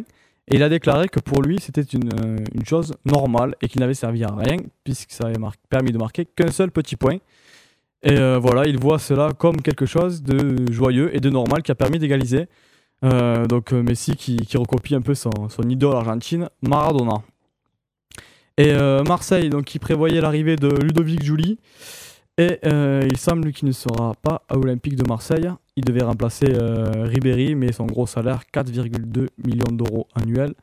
Et 0.49 0.57
il 0.57 0.63
a 0.63 0.69
déclaré 0.69 1.09
que 1.09 1.21
pour 1.21 1.43
lui, 1.43 1.59
c'était 1.61 1.83
une, 1.83 2.11
euh, 2.25 2.39
chose 2.67 2.95
normale 3.05 3.55
et 3.61 3.69
qu'il 3.69 3.81
n'avait 3.81 3.95
servi 3.95 4.25
à 4.25 4.35
rien, 4.35 4.57
puisque 4.83 5.13
ça 5.13 5.27
avait 5.27 5.37
permis 5.69 5.93
de 5.93 5.99
marquer 5.99 6.25
qu'un 6.25 6.51
seul 6.51 6.71
petit 6.71 6.97
point. 6.97 7.19
Et 8.03 8.19
euh, 8.19 8.39
voilà, 8.39 8.67
il 8.67 8.79
voit 8.79 8.99
cela 8.99 9.31
comme 9.37 9.61
quelque 9.61 9.85
chose 9.85 10.23
de 10.23 10.73
joyeux 10.73 11.15
et 11.15 11.21
de 11.21 11.29
normal 11.29 11.63
qui 11.63 11.71
a 11.71 11.75
permis 11.75 11.99
d'égaliser. 11.99 12.47
Donc 13.03 13.73
Messi 13.73 14.15
qui, 14.15 14.57
recopie 14.57 14.95
un 14.95 15.01
peu 15.01 15.15
son, 15.15 15.31
idole 15.69 15.97
argentine, 15.97 16.49
Maradona. 16.63 17.23
Et 18.59 18.75
Marseille, 19.07 19.49
donc 19.49 19.65
qui 19.65 19.79
prévoyait 19.79 20.21
l'arrivée 20.21 20.57
de 20.57 20.69
Ludovic 20.69 21.23
Jouli. 21.23 21.59
Et 22.37 22.59
il 22.63 23.17
semble 23.17 23.53
qu'il 23.53 23.69
ne 23.69 23.73
sera 23.73 24.15
pas 24.23 24.43
à 24.51 24.59
Olympique 24.59 24.97
de 24.97 25.09
Marseille. 25.09 25.51
Devait 25.81 26.03
remplacer 26.03 26.47
euh, 26.49 27.05
Ribéry, 27.05 27.55
mais 27.55 27.73
son 27.73 27.87
gros 27.87 28.07
salaire, 28.07 28.43
4,2 28.53 29.29
millions 29.45 29.73
d'euros 29.73 30.09
annuels, 30.15 30.55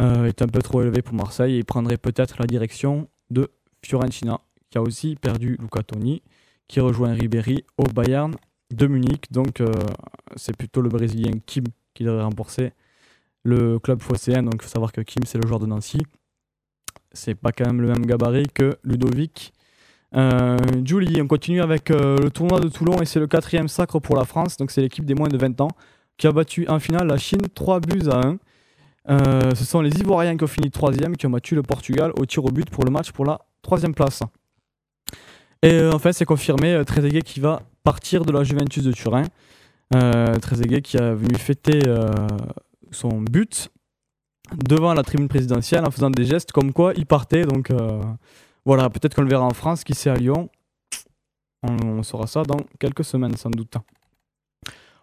euh, 0.00 0.26
est 0.26 0.42
un 0.42 0.46
peu 0.48 0.60
trop 0.60 0.82
élevé 0.82 1.02
pour 1.02 1.14
Marseille. 1.14 1.54
Et 1.54 1.58
il 1.58 1.64
prendrait 1.64 1.96
peut-être 1.96 2.36
la 2.38 2.46
direction 2.46 3.08
de 3.30 3.48
Fiorentina, 3.84 4.40
qui 4.70 4.78
a 4.78 4.82
aussi 4.82 5.16
perdu 5.16 5.56
Luca 5.60 5.82
Toni, 5.82 6.22
qui 6.68 6.80
rejoint 6.80 7.12
Ribéry 7.12 7.64
au 7.76 7.84
Bayern 7.84 8.34
de 8.70 8.86
Munich. 8.86 9.30
Donc 9.30 9.60
euh, 9.60 9.72
c'est 10.36 10.56
plutôt 10.56 10.80
le 10.80 10.88
Brésilien 10.88 11.32
Kim 11.44 11.64
qui 11.94 12.04
devrait 12.04 12.22
remporter 12.22 12.72
le 13.44 13.78
club 13.78 14.00
phocéen. 14.00 14.42
Donc 14.42 14.54
il 14.56 14.62
faut 14.62 14.68
savoir 14.68 14.92
que 14.92 15.00
Kim, 15.00 15.24
c'est 15.26 15.38
le 15.38 15.46
joueur 15.46 15.60
de 15.60 15.66
Nancy. 15.66 15.98
C'est 17.12 17.34
pas 17.34 17.52
quand 17.52 17.66
même 17.66 17.80
le 17.80 17.88
même 17.88 18.06
gabarit 18.06 18.46
que 18.54 18.78
Ludovic. 18.84 19.52
Euh, 20.14 20.58
Julie, 20.84 21.22
on 21.22 21.26
continue 21.26 21.62
avec 21.62 21.90
euh, 21.90 22.18
le 22.18 22.30
tournoi 22.30 22.60
de 22.60 22.68
Toulon 22.68 23.00
et 23.00 23.06
c'est 23.06 23.20
le 23.20 23.26
quatrième 23.26 23.68
sacre 23.68 23.98
pour 23.98 24.16
la 24.16 24.24
France. 24.24 24.56
Donc 24.56 24.70
c'est 24.70 24.82
l'équipe 24.82 25.04
des 25.04 25.14
moins 25.14 25.28
de 25.28 25.36
20 25.36 25.60
ans 25.60 25.70
qui 26.18 26.26
a 26.26 26.32
battu 26.32 26.68
en 26.68 26.78
finale 26.78 27.06
la 27.06 27.16
Chine 27.16 27.40
3 27.54 27.80
buts 27.80 28.08
à 28.10 28.26
1. 28.26 28.38
Euh, 29.10 29.54
ce 29.54 29.64
sont 29.64 29.80
les 29.80 29.90
Ivoiriens 29.98 30.36
qui 30.36 30.44
ont 30.44 30.48
fini 30.48 30.70
troisième 30.70 31.16
qui 31.16 31.26
ont 31.26 31.30
battu 31.30 31.54
le 31.54 31.62
Portugal 31.62 32.12
au 32.18 32.26
tir 32.26 32.44
au 32.44 32.50
but 32.50 32.68
pour 32.70 32.84
le 32.84 32.90
match 32.90 33.10
pour 33.10 33.24
la 33.24 33.40
troisième 33.62 33.94
place. 33.94 34.20
Et 35.62 35.80
enfin, 35.92 36.12
c'est 36.12 36.24
confirmé, 36.24 36.82
Trezeguet 36.84 37.22
qui 37.22 37.40
va 37.40 37.62
partir 37.84 38.24
de 38.24 38.32
la 38.32 38.44
Juventus 38.44 38.84
de 38.84 38.92
Turin. 38.92 39.24
Trezeguet 39.90 40.82
qui 40.82 40.98
a 40.98 41.14
venu 41.14 41.34
fêter 41.36 41.80
son 42.90 43.20
but 43.20 43.70
devant 44.68 44.92
la 44.92 45.02
tribune 45.02 45.28
présidentielle 45.28 45.84
en 45.84 45.90
faisant 45.90 46.10
des 46.10 46.24
gestes 46.24 46.50
comme 46.50 46.72
quoi 46.72 46.94
il 46.96 47.06
partait. 47.06 47.44
Donc 47.44 47.70
voilà, 48.64 48.88
peut-être 48.90 49.14
qu'on 49.14 49.22
le 49.22 49.28
verra 49.28 49.44
en 49.44 49.54
France, 49.54 49.84
qui 49.84 49.94
sait 49.94 50.10
à 50.10 50.14
Lyon. 50.14 50.48
On, 51.62 52.02
saura 52.02 52.26
ça 52.26 52.42
dans 52.42 52.58
quelques 52.78 53.04
semaines 53.04 53.36
sans 53.36 53.50
doute. 53.50 53.76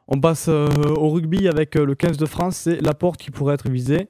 On 0.08 0.20
passe 0.20 0.48
euh, 0.50 0.68
au 0.98 1.10
rugby 1.10 1.48
avec 1.48 1.78
euh, 1.78 1.86
le 1.86 1.96
15 1.96 2.18
de 2.18 2.26
France, 2.26 2.58
c'est 2.58 2.82
Laporte 2.82 3.20
qui 3.20 3.32
pourrait 3.32 3.54
être 3.54 3.70
visé 3.70 4.10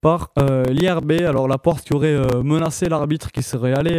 par 0.00 0.32
euh, 0.38 0.64
l'IRB. 0.64 1.12
Alors 1.22 1.46
Laporte 1.46 1.84
qui 1.84 1.94
aurait 1.94 2.16
menacé 2.42 2.88
l'arbitre 2.88 3.30
qui 3.30 3.42
serait 3.42 3.74
allé 3.74 3.94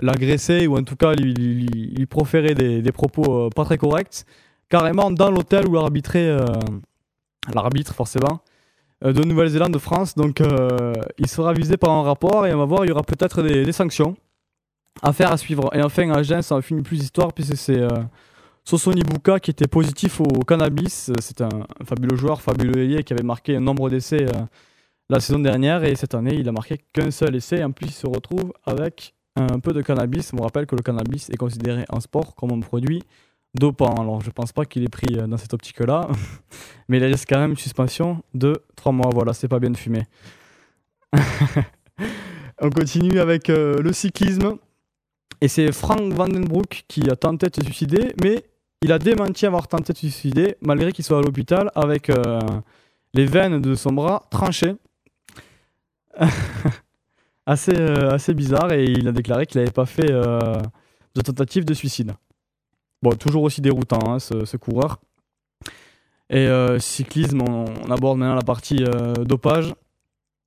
l'agresser 0.00 0.66
ou 0.66 0.76
en 0.76 0.82
tout 0.82 0.96
cas 0.96 1.14
lui, 1.14 2.06
proférer 2.06 2.54
des, 2.54 2.92
propos 2.92 3.48
pas 3.50 3.64
très 3.64 3.78
corrects, 3.78 4.24
carrément 4.68 5.10
dans 5.10 5.30
l'hôtel 5.30 5.66
où 5.68 5.74
l'arbitrait 5.74 6.36
l'arbitre 7.52 7.94
forcément 7.94 8.40
de 9.02 9.24
Nouvelle-Zélande 9.24 9.72
de 9.72 9.78
France. 9.78 10.14
Donc 10.14 10.40
euh, 10.40 10.92
il 11.18 11.28
sera 11.28 11.52
visé 11.52 11.76
par 11.76 11.90
un 11.90 12.02
rapport 12.02 12.46
et 12.46 12.54
on 12.54 12.58
va 12.58 12.64
voir, 12.64 12.84
il 12.84 12.88
y 12.88 12.92
aura 12.92 13.02
peut-être 13.02 13.42
des, 13.42 13.72
sanctions. 13.72 14.16
Affaire 15.02 15.32
à 15.32 15.36
suivre. 15.36 15.70
Et 15.74 15.82
enfin, 15.82 16.10
à 16.10 16.42
ça 16.42 16.56
en 16.56 16.62
finit 16.62 16.82
plus 16.82 16.98
d'histoire 16.98 17.32
puisque 17.32 17.56
c'est 17.56 17.78
euh, 17.78 17.88
Sosoni 18.64 19.02
Buka 19.02 19.38
qui 19.38 19.50
était 19.50 19.68
positif 19.68 20.20
au 20.20 20.40
cannabis. 20.40 21.10
Euh, 21.10 21.14
C'est 21.20 21.40
un, 21.40 21.48
un 21.48 21.84
fabuleux 21.84 22.16
joueur, 22.16 22.42
fabuleux 22.42 22.82
ailier 22.82 23.04
qui 23.04 23.12
avait 23.12 23.22
marqué 23.22 23.56
un 23.56 23.60
nombre 23.60 23.88
d'essais 23.90 24.24
euh, 24.24 24.42
la 25.10 25.20
saison 25.20 25.38
dernière 25.38 25.84
et 25.84 25.94
cette 25.94 26.14
année, 26.14 26.34
il 26.34 26.48
a 26.48 26.52
marqué 26.52 26.78
qu'un 26.92 27.10
seul 27.10 27.34
essai. 27.36 27.64
En 27.64 27.70
plus, 27.70 27.86
il 27.86 27.92
se 27.92 28.06
retrouve 28.06 28.52
avec 28.66 29.14
un 29.36 29.60
peu 29.60 29.72
de 29.72 29.80
cannabis. 29.80 30.32
On 30.34 30.42
rappelle 30.42 30.66
que 30.66 30.76
le 30.76 30.82
cannabis 30.82 31.30
est 31.30 31.36
considéré 31.36 31.84
en 31.88 32.00
sport 32.00 32.34
comme 32.34 32.50
un 32.50 32.60
produit 32.60 33.02
dopant. 33.54 33.94
Alors, 33.94 34.20
je 34.20 34.30
pense 34.30 34.52
pas 34.52 34.64
qu'il 34.64 34.84
est 34.84 34.88
pris 34.88 35.16
euh, 35.16 35.26
dans 35.26 35.36
cette 35.36 35.54
optique-là, 35.54 36.08
mais 36.88 36.98
il 36.98 37.04
risque 37.04 37.28
quand 37.28 37.38
même 37.38 37.50
une 37.50 37.56
suspension 37.56 38.22
de 38.34 38.62
3 38.76 38.92
mois. 38.92 39.10
Voilà, 39.12 39.32
c'est 39.32 39.48
pas 39.48 39.58
bien 39.58 39.70
de 39.70 39.76
fumer. 39.76 40.04
On 42.60 42.70
continue 42.70 43.20
avec 43.20 43.50
euh, 43.50 43.80
le 43.80 43.92
cyclisme. 43.92 44.56
Et 45.40 45.46
c'est 45.46 45.70
Frank 45.70 46.12
Vandenbroek 46.12 46.84
qui 46.88 47.08
a 47.08 47.14
tenté 47.14 47.46
de 47.48 47.54
se 47.54 47.64
suicider, 47.64 48.12
mais 48.22 48.42
il 48.82 48.90
a 48.90 48.98
démenti 48.98 49.46
avoir 49.46 49.68
tenté 49.68 49.92
de 49.92 49.98
se 49.98 50.08
suicider, 50.08 50.56
malgré 50.60 50.90
qu'il 50.90 51.04
soit 51.04 51.18
à 51.18 51.22
l'hôpital 51.22 51.70
avec 51.76 52.10
euh, 52.10 52.40
les 53.14 53.24
veines 53.24 53.60
de 53.60 53.76
son 53.76 53.92
bras 53.92 54.24
tranchées. 54.30 54.74
assez, 57.46 57.76
assez 57.76 58.34
bizarre, 58.34 58.72
et 58.72 58.82
il 58.82 59.06
a 59.06 59.12
déclaré 59.12 59.46
qu'il 59.46 59.60
n'avait 59.60 59.70
pas 59.70 59.86
fait 59.86 60.10
de 60.10 61.20
tentative 61.22 61.64
de 61.64 61.74
suicide. 61.74 62.12
Bon, 63.00 63.10
toujours 63.12 63.44
aussi 63.44 63.60
déroutant, 63.60 64.00
hein, 64.12 64.18
ce, 64.18 64.56
coureur. 64.56 64.98
Et 66.30 66.46
euh, 66.46 66.78
cyclisme, 66.80 67.42
on, 67.42 67.90
aborde 67.90 68.18
maintenant 68.18 68.34
la 68.34 68.42
partie 68.42 68.84
euh, 68.84 69.12
dopage. 69.24 69.72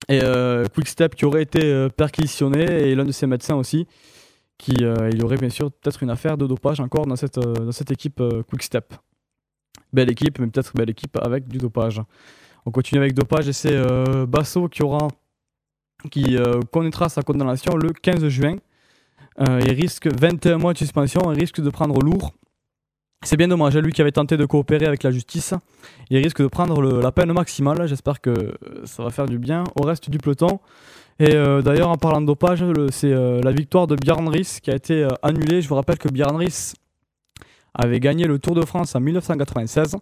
Et 0.09 0.19
euh, 0.21 0.65
Quickstep 0.65 1.15
qui 1.15 1.25
aurait 1.25 1.43
été 1.43 1.87
perquisitionné, 1.95 2.63
et 2.89 2.95
l'un 2.95 3.05
de 3.05 3.11
ses 3.11 3.27
médecins 3.27 3.55
aussi, 3.55 3.87
qui 4.57 4.73
il 4.73 5.19
y 5.19 5.23
aurait 5.23 5.37
bien 5.37 5.49
sûr 5.49 5.71
peut-être 5.71 6.03
une 6.03 6.09
affaire 6.09 6.37
de 6.37 6.45
dopage 6.45 6.79
encore 6.81 7.05
dans 7.05 7.15
cette, 7.15 7.39
dans 7.39 7.71
cette 7.71 7.91
équipe 7.91 8.19
euh, 8.19 8.43
Quickstep. 8.43 8.93
Belle 9.93 10.11
équipe, 10.11 10.39
mais 10.39 10.47
peut-être 10.47 10.73
belle 10.75 10.89
équipe 10.89 11.17
avec 11.17 11.47
du 11.47 11.57
dopage. 11.57 12.01
On 12.65 12.71
continue 12.71 12.99
avec 12.99 13.13
dopage 13.13 13.47
et 13.47 13.53
c'est 13.53 13.75
Basso 14.27 14.69
qui 14.69 14.83
aura 14.83 15.07
qui 16.11 16.37
connaîtra 16.71 17.09
sa 17.09 17.23
condamnation 17.23 17.75
le 17.75 17.89
15 17.89 18.27
juin. 18.27 18.55
Il 19.39 19.71
risque 19.73 20.07
21 20.07 20.59
mois 20.59 20.73
de 20.73 20.77
suspension, 20.77 21.21
il 21.33 21.39
risque 21.39 21.59
de 21.59 21.69
prendre 21.69 21.99
lourd. 21.99 22.31
C'est 23.23 23.37
bien 23.37 23.47
dommage, 23.47 23.75
hein, 23.75 23.81
lui 23.81 23.91
qui 23.91 24.01
avait 24.01 24.11
tenté 24.11 24.35
de 24.35 24.45
coopérer 24.45 24.87
avec 24.87 25.03
la 25.03 25.11
justice, 25.11 25.53
il 26.09 26.17
risque 26.17 26.41
de 26.41 26.47
prendre 26.47 26.81
la 26.81 27.11
peine 27.11 27.31
maximale. 27.33 27.87
J'espère 27.87 28.19
que 28.19 28.53
ça 28.85 29.03
va 29.03 29.11
faire 29.11 29.27
du 29.27 29.37
bien 29.37 29.63
au 29.79 29.83
reste 29.83 30.09
du 30.09 30.17
peloton. 30.17 30.59
Et 31.19 31.35
euh, 31.35 31.61
d'ailleurs, 31.61 31.89
en 31.89 31.97
parlant 31.97 32.19
de 32.19 32.25
dopage, 32.25 32.65
c'est 32.89 33.13
euh, 33.13 33.41
la 33.43 33.51
victoire 33.51 33.85
de 33.85 33.95
Björn 33.95 34.27
Ries 34.27 34.57
qui 34.61 34.71
a 34.71 34.75
été 34.75 35.03
euh, 35.03 35.09
annulée. 35.21 35.61
Je 35.61 35.69
vous 35.69 35.75
rappelle 35.75 35.99
que 35.99 36.09
Björn 36.09 36.35
Ries 36.35 36.73
avait 37.75 37.99
gagné 37.99 38.25
le 38.25 38.39
Tour 38.39 38.55
de 38.55 38.65
France 38.65 38.95
en 38.95 39.01
1996. 39.01 39.97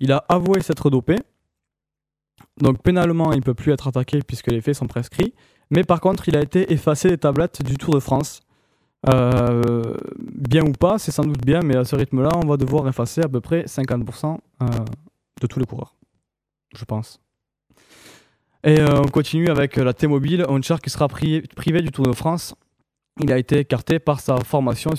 Il 0.00 0.12
a 0.12 0.24
avoué 0.30 0.62
s'être 0.62 0.88
dopé. 0.88 1.16
Donc 2.58 2.82
pénalement, 2.82 3.32
il 3.32 3.40
ne 3.40 3.42
peut 3.42 3.52
plus 3.52 3.72
être 3.72 3.88
attaqué 3.88 4.20
puisque 4.26 4.50
les 4.50 4.62
faits 4.62 4.76
sont 4.76 4.86
prescrits. 4.86 5.34
Mais 5.70 5.84
par 5.84 6.00
contre, 6.00 6.26
il 6.28 6.36
a 6.38 6.40
été 6.40 6.72
effacé 6.72 7.10
des 7.10 7.18
tablettes 7.18 7.62
du 7.62 7.76
Tour 7.76 7.92
de 7.92 8.00
France. 8.00 8.40
Euh, 9.08 9.94
bien 10.18 10.62
ou 10.64 10.72
pas, 10.72 10.98
c'est 10.98 11.12
sans 11.12 11.24
doute 11.24 11.44
bien, 11.44 11.60
mais 11.62 11.76
à 11.76 11.84
ce 11.84 11.94
rythme-là, 11.96 12.30
on 12.42 12.46
va 12.46 12.56
devoir 12.56 12.88
effacer 12.88 13.20
à 13.22 13.28
peu 13.28 13.40
près 13.40 13.62
50% 13.64 14.38
euh, 14.62 14.66
de 15.40 15.46
tous 15.46 15.60
les 15.60 15.66
coureurs. 15.66 15.94
Je 16.74 16.84
pense. 16.84 17.20
Et 18.64 18.80
euh, 18.80 19.00
on 19.00 19.08
continue 19.08 19.48
avec 19.48 19.76
la 19.76 19.92
T-Mobile, 19.92 20.44
Onchar 20.48 20.80
qui 20.80 20.90
sera 20.90 21.06
pri- 21.06 21.46
privé 21.54 21.82
du 21.82 21.90
Tour 21.92 22.06
de 22.06 22.12
France. 22.12 22.54
Il 23.20 23.32
a 23.32 23.38
été 23.38 23.60
écarté 23.60 23.98
par 23.98 24.20
sa 24.20 24.38
formation 24.38 24.94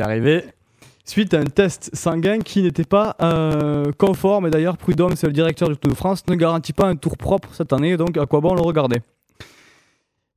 arriver. 0.00 0.44
Suite 1.04 1.34
à 1.34 1.38
un 1.40 1.44
test 1.44 1.90
sanguin 1.94 2.40
qui 2.40 2.62
n'était 2.62 2.84
pas 2.84 3.16
conforme. 3.98 4.46
Et 4.48 4.50
d'ailleurs, 4.50 4.76
Prudhomme, 4.76 5.14
c'est 5.16 5.26
le 5.28 5.32
directeur 5.32 5.68
du 5.68 5.76
Tour 5.76 5.90
de 5.92 5.96
France, 5.96 6.26
ne 6.28 6.34
garantit 6.34 6.72
pas 6.72 6.86
un 6.88 6.96
tour 6.96 7.16
propre 7.16 7.48
cette 7.54 7.72
année. 7.72 7.96
Donc, 7.96 8.16
à 8.16 8.26
quoi 8.26 8.40
bon 8.40 8.54
le 8.54 8.60
regarder? 8.60 8.98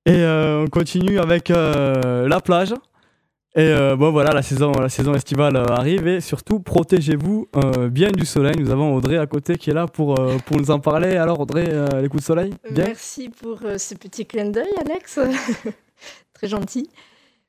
Et 0.08 0.18
euh, 0.18 0.64
on 0.64 0.68
continue 0.68 1.20
avec 1.20 1.50
euh, 1.50 2.28
la 2.28 2.40
plage. 2.40 2.74
Et 3.56 3.62
euh, 3.62 3.96
bon, 3.96 4.12
voilà, 4.12 4.34
la 4.34 4.44
saison, 4.44 4.74
estivale 5.16 5.58
arrive. 5.58 6.08
Et 6.08 6.22
surtout, 6.22 6.60
protégez-vous 6.60 7.48
bien 7.90 8.12
du 8.12 8.26
soleil. 8.26 8.54
Nous 8.60 8.70
avons 8.70 8.94
Audrey 8.94 9.18
à 9.18 9.26
côté 9.26 9.56
qui 9.56 9.72
est 9.72 9.74
là 9.74 9.88
pour, 9.88 10.16
pour 10.46 10.58
nous 10.58 10.70
en 10.72 10.80
parler. 10.80 11.16
Alors, 11.16 11.40
Audrey, 11.40 11.72
les 12.02 12.10
coups 12.10 12.22
de 12.22 12.28
soleil? 12.28 12.54
Merci 12.70 13.30
pour 13.30 13.60
ce 13.78 13.96
petit 13.96 14.26
clin 14.26 14.50
d'œil, 14.50 14.74
Alex. 14.86 15.20
Très 16.34 16.48
gentil. 16.48 16.90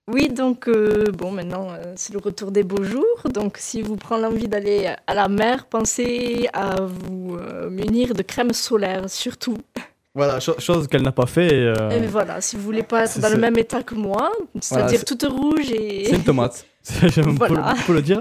Oui, 0.07 0.29
donc, 0.29 0.71
bon, 1.19 1.33
maintenant, 1.33 1.71
c'est 1.97 2.13
le 2.13 2.21
retour 2.21 2.53
des 2.53 2.63
beaux 2.63 2.85
jours. 2.85 3.29
Donc, 3.35 3.57
si 3.59 3.83
vous 3.83 3.97
prenez 3.97 4.23
l'envie 4.23 4.47
d'aller 4.47 4.95
à 5.09 5.15
la 5.15 5.27
mer, 5.27 5.67
pensez 5.67 6.49
à 6.53 6.77
vous 6.81 7.37
munir 7.69 8.15
de 8.15 8.23
crème 8.23 8.53
solaire, 8.53 9.11
surtout. 9.11 9.59
Voilà, 10.17 10.41
cho- 10.41 10.59
chose 10.59 10.89
qu'elle 10.89 11.03
n'a 11.03 11.13
pas 11.13 11.27
fait. 11.27 11.47
et, 11.47 11.53
euh, 11.79 11.91
Et 11.91 12.07
voilà, 12.07 12.41
si 12.41 12.57
vous 12.57 12.63
voulez 12.63 12.83
pas 12.83 13.05
être 13.05 13.21
dans 13.21 13.29
le 13.29 13.37
même 13.37 13.57
état 13.59 13.83
que 13.83 13.95
moi, 13.95 14.33
c'est-à-dire 14.61 14.99
c'est- 15.01 15.05
toute 15.05 15.23
rouge 15.31 15.71
et... 15.71 16.07
C'est 16.07 16.17
une 16.17 16.25
tomate. 16.25 16.67
J'aime 17.15 17.37
Voilà. 17.37 17.75
faut, 17.75 17.93
le 17.93 18.01
dire. 18.03 18.21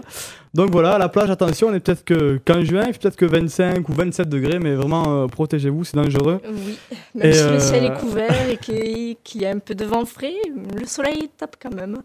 Donc 0.53 0.71
voilà, 0.71 0.93
à 0.95 0.97
la 0.97 1.07
plage, 1.09 1.29
attention, 1.29 1.67
on 1.67 1.73
est 1.73 1.79
peut-être 1.79 2.03
que 2.03 2.39
qu'en 2.45 2.63
juin, 2.63 2.83
il 2.87 2.93
fait 2.93 2.99
peut-être 2.99 3.15
que 3.15 3.25
25 3.25 3.87
ou 3.89 3.93
27 3.93 4.27
degrés, 4.27 4.59
mais 4.59 4.73
vraiment, 4.75 5.23
euh, 5.23 5.27
protégez-vous, 5.27 5.83
c'est 5.83 5.95
dangereux. 5.97 6.41
Oui, 6.49 6.77
même 7.13 7.27
Et, 7.29 7.33
si 7.33 7.41
euh, 7.41 7.53
le 7.53 7.59
ciel 7.59 7.85
est 7.85 7.93
couvert 7.99 8.49
et 8.49 8.57
qu'il 8.57 9.41
y 9.41 9.45
a 9.45 9.51
un 9.51 9.59
peu 9.59 9.75
de 9.75 9.85
vent 9.85 10.03
frais, 10.05 10.33
le 10.79 10.85
soleil 10.87 11.29
tape 11.37 11.55
quand 11.61 11.73
même. 11.73 11.97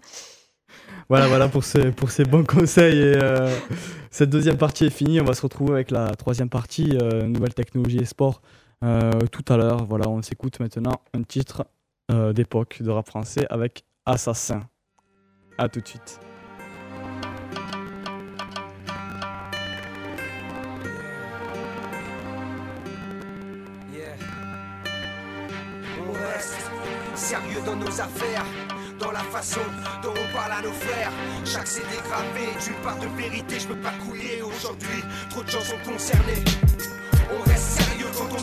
Voilà, 1.09 1.27
voilà 1.29 1.49
pour 1.49 1.65
ces, 1.65 1.91
pour 1.91 2.11
ces 2.11 2.25
bons 2.25 2.45
conseils. 2.45 2.99
Et 2.99 3.15
euh, 3.17 3.49
cette 4.11 4.31
deuxième 4.31 4.57
partie 4.57 4.85
est 4.87 4.91
finie. 4.91 5.21
On 5.21 5.25
va 5.25 5.35
se 5.35 5.43
retrouver 5.43 5.73
avec 5.73 5.91
la 5.91 6.11
troisième 6.15 6.49
partie, 6.49 6.97
euh, 7.01 7.23
nouvelles 7.27 7.55
technologies 7.55 7.99
et 7.99 8.05
sport, 8.05 8.41
euh, 8.45 8.60
tout 8.81 9.45
à 9.49 9.57
l'heure. 9.57 9.85
Voilà, 9.85 10.09
on 10.09 10.23
s'écoute 10.23 10.61
maintenant 10.61 11.01
un 11.15 11.23
titre 11.23 11.65
euh, 12.11 12.33
d'époque 12.33 12.83
de 12.83 12.91
rap 12.91 13.07
français 13.07 13.47
avec 13.51 13.85
Assassin. 14.07 14.63
À 15.59 15.69
tout 15.69 15.81
de 15.81 15.87
suite. 15.87 16.21
Sérieux 27.15 27.61
dans 27.65 27.77
nos 27.77 28.01
affaires, 28.01 28.45
dans 28.99 29.13
la 29.13 29.21
façon 29.21 29.61
dont 30.03 30.11
on 30.11 30.35
parle 30.35 30.53
à 30.53 30.63
nos 30.63 30.73
frères. 30.73 31.13
Chaque 31.45 31.67
CD 31.67 31.87
gravé 32.09 32.47
d'une 32.65 32.83
part 32.83 32.99
de 32.99 33.07
vérité, 33.21 33.61
je 33.61 33.69
peux 33.69 33.81
pas 33.81 33.93
couiller 34.05 34.43
aujourd'hui. 34.43 35.05
Trop 35.29 35.43
de 35.45 35.49
gens 35.49 35.61
sont 35.61 35.91
concernés. 35.91 36.43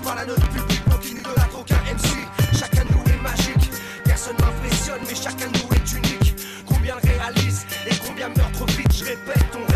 On 0.08 0.16
reste 0.16 0.16
sérieux 0.16 0.16
quand 0.16 0.16
on 0.16 0.16
parle 0.16 0.20
à 0.20 0.26
notre 0.26 0.50
public, 0.50 0.82
on 0.90 0.98
qui 0.98 1.14
n'idolâtre 1.16 1.60
aucun 1.60 1.76
MC. 1.76 2.58
Chacun 2.58 2.86
de 2.86 2.94
nous 2.94 3.04
est 3.14 3.22
magique, 3.22 3.72
personne 4.06 4.36
m'impressionne, 4.40 5.02
mais 5.08 5.16
chacun 5.16 5.48
de 5.48 5.58
nous 5.58 5.76
est 5.76 5.92
unique. 5.98 6.36
Combien 6.66 6.96
le 6.96 7.10
réalise 7.10 7.66
et 7.90 7.96
combien 8.06 8.30
meurt 8.30 8.52
trop 8.54 8.66
vite, 8.68 8.94
je 8.94 9.06
répète, 9.06 9.67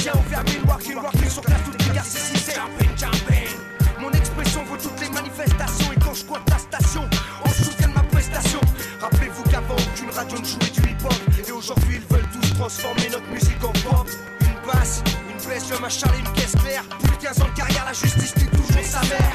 Chien 0.00 0.12
ouvert, 0.14 0.42
mille 0.44 0.62
walking, 0.66 0.96
walking 0.96 1.28
sur 1.28 1.42
place, 1.42 1.60
toutes 1.62 1.86
les 1.86 1.94
garces 1.94 2.08
c'est 2.08 2.54
Jumping, 2.54 2.96
jumping. 2.96 4.00
Mon 4.00 4.10
expression 4.12 4.64
vaut 4.64 4.78
toutes 4.78 4.98
les 4.98 5.10
manifestations. 5.10 5.92
Et 5.92 6.00
quand 6.02 6.14
je 6.14 6.24
la 6.50 6.58
station, 6.58 7.02
on 7.44 7.48
se 7.50 7.64
soutient 7.64 7.88
de 7.88 7.92
ma 7.94 8.02
prestation. 8.04 8.60
Rappelez-vous 8.98 9.42
qu'avant, 9.50 9.76
aucune 9.76 10.10
radio 10.10 10.38
ne 10.38 10.44
jouait 10.44 10.70
du 10.72 10.80
hip-hop. 10.80 11.12
Et 11.46 11.52
aujourd'hui, 11.52 11.96
ils 11.96 12.14
veulent 12.14 12.28
tous 12.32 12.54
transformer 12.54 13.10
notre 13.12 13.28
musique 13.28 13.62
en 13.62 13.72
pop. 13.72 14.08
Une 14.40 14.72
basse, 14.72 15.02
une 15.30 15.46
blessure, 15.46 15.76
un 15.76 15.80
machin, 15.80 16.08
une 16.18 16.32
caisse 16.32 16.52
claire. 16.52 16.82
Plus 16.98 17.10
de 17.10 17.22
15 17.22 17.42
ans 17.42 17.48
de 17.52 17.56
carrière, 17.58 17.84
la 17.84 17.92
justice 17.92 18.34
dit 18.36 18.46
toujours 18.46 18.82
sa 18.82 19.00
mère. 19.02 19.29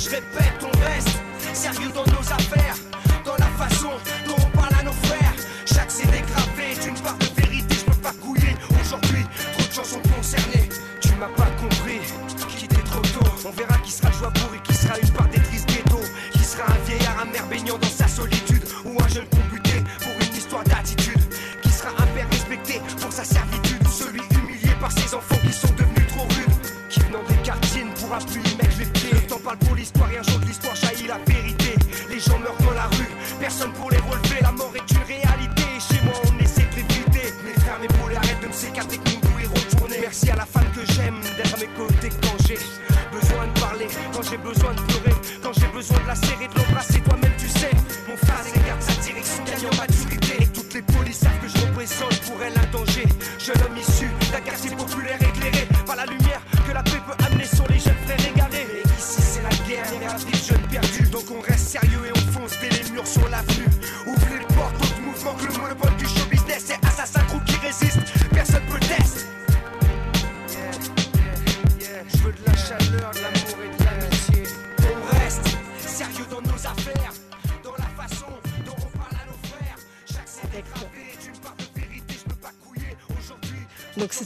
Je 0.00 0.08
répète, 0.08 0.54
on 0.62 0.78
reste 0.84 1.20
sérieux 1.52 1.90
dans 1.94 2.04
nos 2.04 2.32
affaires, 2.32 2.59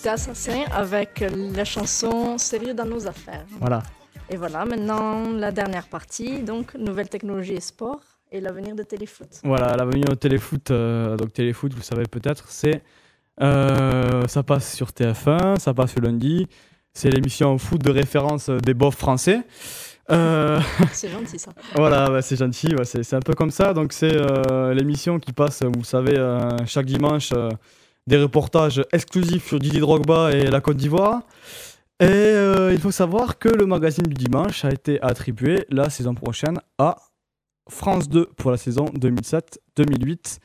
c'était 0.05 0.13
Assassin 0.13 0.65
avec 0.71 1.25
la 1.55 1.65
chanson 1.65 2.37
Sérieux 2.37 2.75
dans 2.75 2.85
nos 2.85 3.07
affaires. 3.07 3.47
Voilà. 3.59 3.83
Et 4.29 4.37
voilà, 4.37 4.67
maintenant 4.67 5.31
la 5.31 5.51
dernière 5.51 5.87
partie, 5.87 6.43
donc 6.43 6.75
nouvelles 6.75 7.09
technologies 7.09 7.55
et 7.55 7.61
sport 7.61 8.03
et 8.31 8.39
l'avenir 8.43 8.75
de 8.75 8.83
Téléfoot. 8.83 9.29
Voilà, 9.45 9.75
l'avenir 9.75 10.05
au 10.11 10.15
téléfoot, 10.15 10.71
euh, 10.71 11.17
donc 11.17 11.33
téléfoot, 11.33 11.73
vous 11.73 11.79
le 11.79 11.85
savez 11.85 12.03
peut-être, 12.03 12.45
c'est 12.49 12.83
euh, 13.41 14.27
ça 14.27 14.43
passe 14.43 14.75
sur 14.75 14.89
TF1, 14.89 15.59
ça 15.59 15.73
passe 15.73 15.97
le 15.97 16.03
lundi. 16.03 16.49
C'est 16.93 17.09
l'émission 17.09 17.57
foot 17.57 17.83
de 17.83 17.91
référence 17.91 18.51
des 18.51 18.75
bofs 18.75 18.97
français. 18.97 19.41
Euh, 20.11 20.61
C'est 20.93 21.09
gentil 21.09 21.39
ça. 21.39 21.53
voilà, 21.77 22.11
bah, 22.11 22.21
c'est 22.21 22.37
gentil, 22.37 22.75
ouais, 22.75 22.85
c'est 22.85 23.15
un 23.15 23.21
peu 23.21 23.33
comme 23.33 23.51
ça. 23.51 23.73
Donc 23.73 23.95
c'est 23.95 24.15
l'émission 24.75 25.19
qui 25.19 25.33
passe, 25.33 25.63
vous 25.63 25.85
savez, 25.85 26.17
chaque 26.67 26.85
dimanche, 26.87 27.33
des 28.07 28.17
reportages 28.19 28.85
exclusifs 28.93 29.47
sur 29.47 29.59
Didier 29.59 29.81
Drogba 29.81 30.33
et 30.33 30.45
la 30.45 30.61
Côte 30.61 30.77
d'Ivoire. 30.77 31.23
Et 32.01 32.07
euh, 32.07 32.73
il 32.73 32.81
faut 32.81 32.91
savoir 32.91 33.39
que 33.39 33.49
le 33.49 33.67
magazine 33.67 34.05
du 34.05 34.15
dimanche 34.15 34.65
a 34.65 34.71
été 34.71 35.01
attribué 35.01 35.65
la 35.71 35.91
saison 35.91 36.15
prochaine 36.15 36.59
à 36.79 36.97
France 37.69 38.09
2 38.09 38.27
pour 38.37 38.51
la 38.51 38.57
saison 38.57 38.87
2007-2008. 38.97 40.39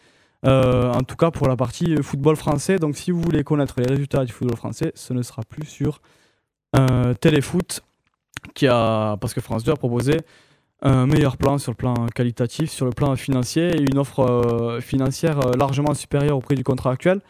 Euh, 0.46 0.94
en 0.94 1.02
tout 1.02 1.18
cas 1.18 1.32
pour 1.32 1.50
la 1.50 1.58
partie 1.58 2.02
football 2.02 2.36
français. 2.38 2.78
Donc 2.78 2.96
si 2.96 3.12
vous 3.12 3.22
voulez 3.22 3.44
connaître 3.44 3.76
les 3.80 3.88
résultats 3.88 4.24
du 4.24 4.32
football 4.32 4.56
français, 4.56 4.92
ce 4.96 5.14
ne 5.14 5.22
sera 5.22 5.42
plus 5.44 5.66
sur 5.66 6.02
euh, 6.78 7.14
Téléfoot 7.16 7.82
qui 8.54 8.68
a 8.68 9.18
parce 9.18 9.34
que 9.34 9.42
France 9.42 9.64
2 9.64 9.74
a 9.74 9.76
proposé 9.76 10.18
un 10.82 11.08
meilleur 11.08 11.38
plan 11.38 11.58
sur 11.58 11.72
le 11.72 11.76
plan 11.76 11.94
qualitatif, 12.16 12.70
sur 12.72 12.86
le 12.86 12.92
plan 12.92 13.16
financier 13.16 13.76
et 13.76 13.82
une 13.82 13.98
offre 13.98 14.20
euh, 14.20 14.80
financière 14.80 15.40
euh, 15.40 15.52
largement 15.58 15.94
supérieure 15.94 16.38
au 16.38 16.42
prix 16.42 16.56
du 16.56 16.64
contrat 16.64 16.92
actuel. 16.92 17.22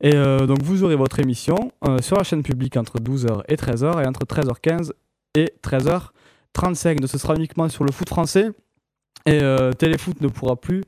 Et 0.00 0.14
euh, 0.14 0.46
donc 0.46 0.62
vous 0.62 0.84
aurez 0.84 0.96
votre 0.96 1.20
émission 1.20 1.72
sur 2.00 2.16
la 2.16 2.22
chaîne 2.22 2.42
publique 2.42 2.76
entre 2.76 2.98
12h 2.98 3.42
et 3.48 3.56
13h 3.56 4.02
et 4.02 4.06
entre 4.06 4.26
13h15 4.26 4.92
et 5.34 5.52
13h35. 5.62 7.00
Donc 7.00 7.08
ce 7.08 7.18
sera 7.18 7.34
uniquement 7.34 7.68
sur 7.68 7.84
le 7.84 7.92
foot 7.92 8.08
français 8.08 8.50
et 9.24 9.40
Téléfoot 9.78 10.20
ne 10.20 10.28
pourra 10.28 10.56
plus 10.56 10.82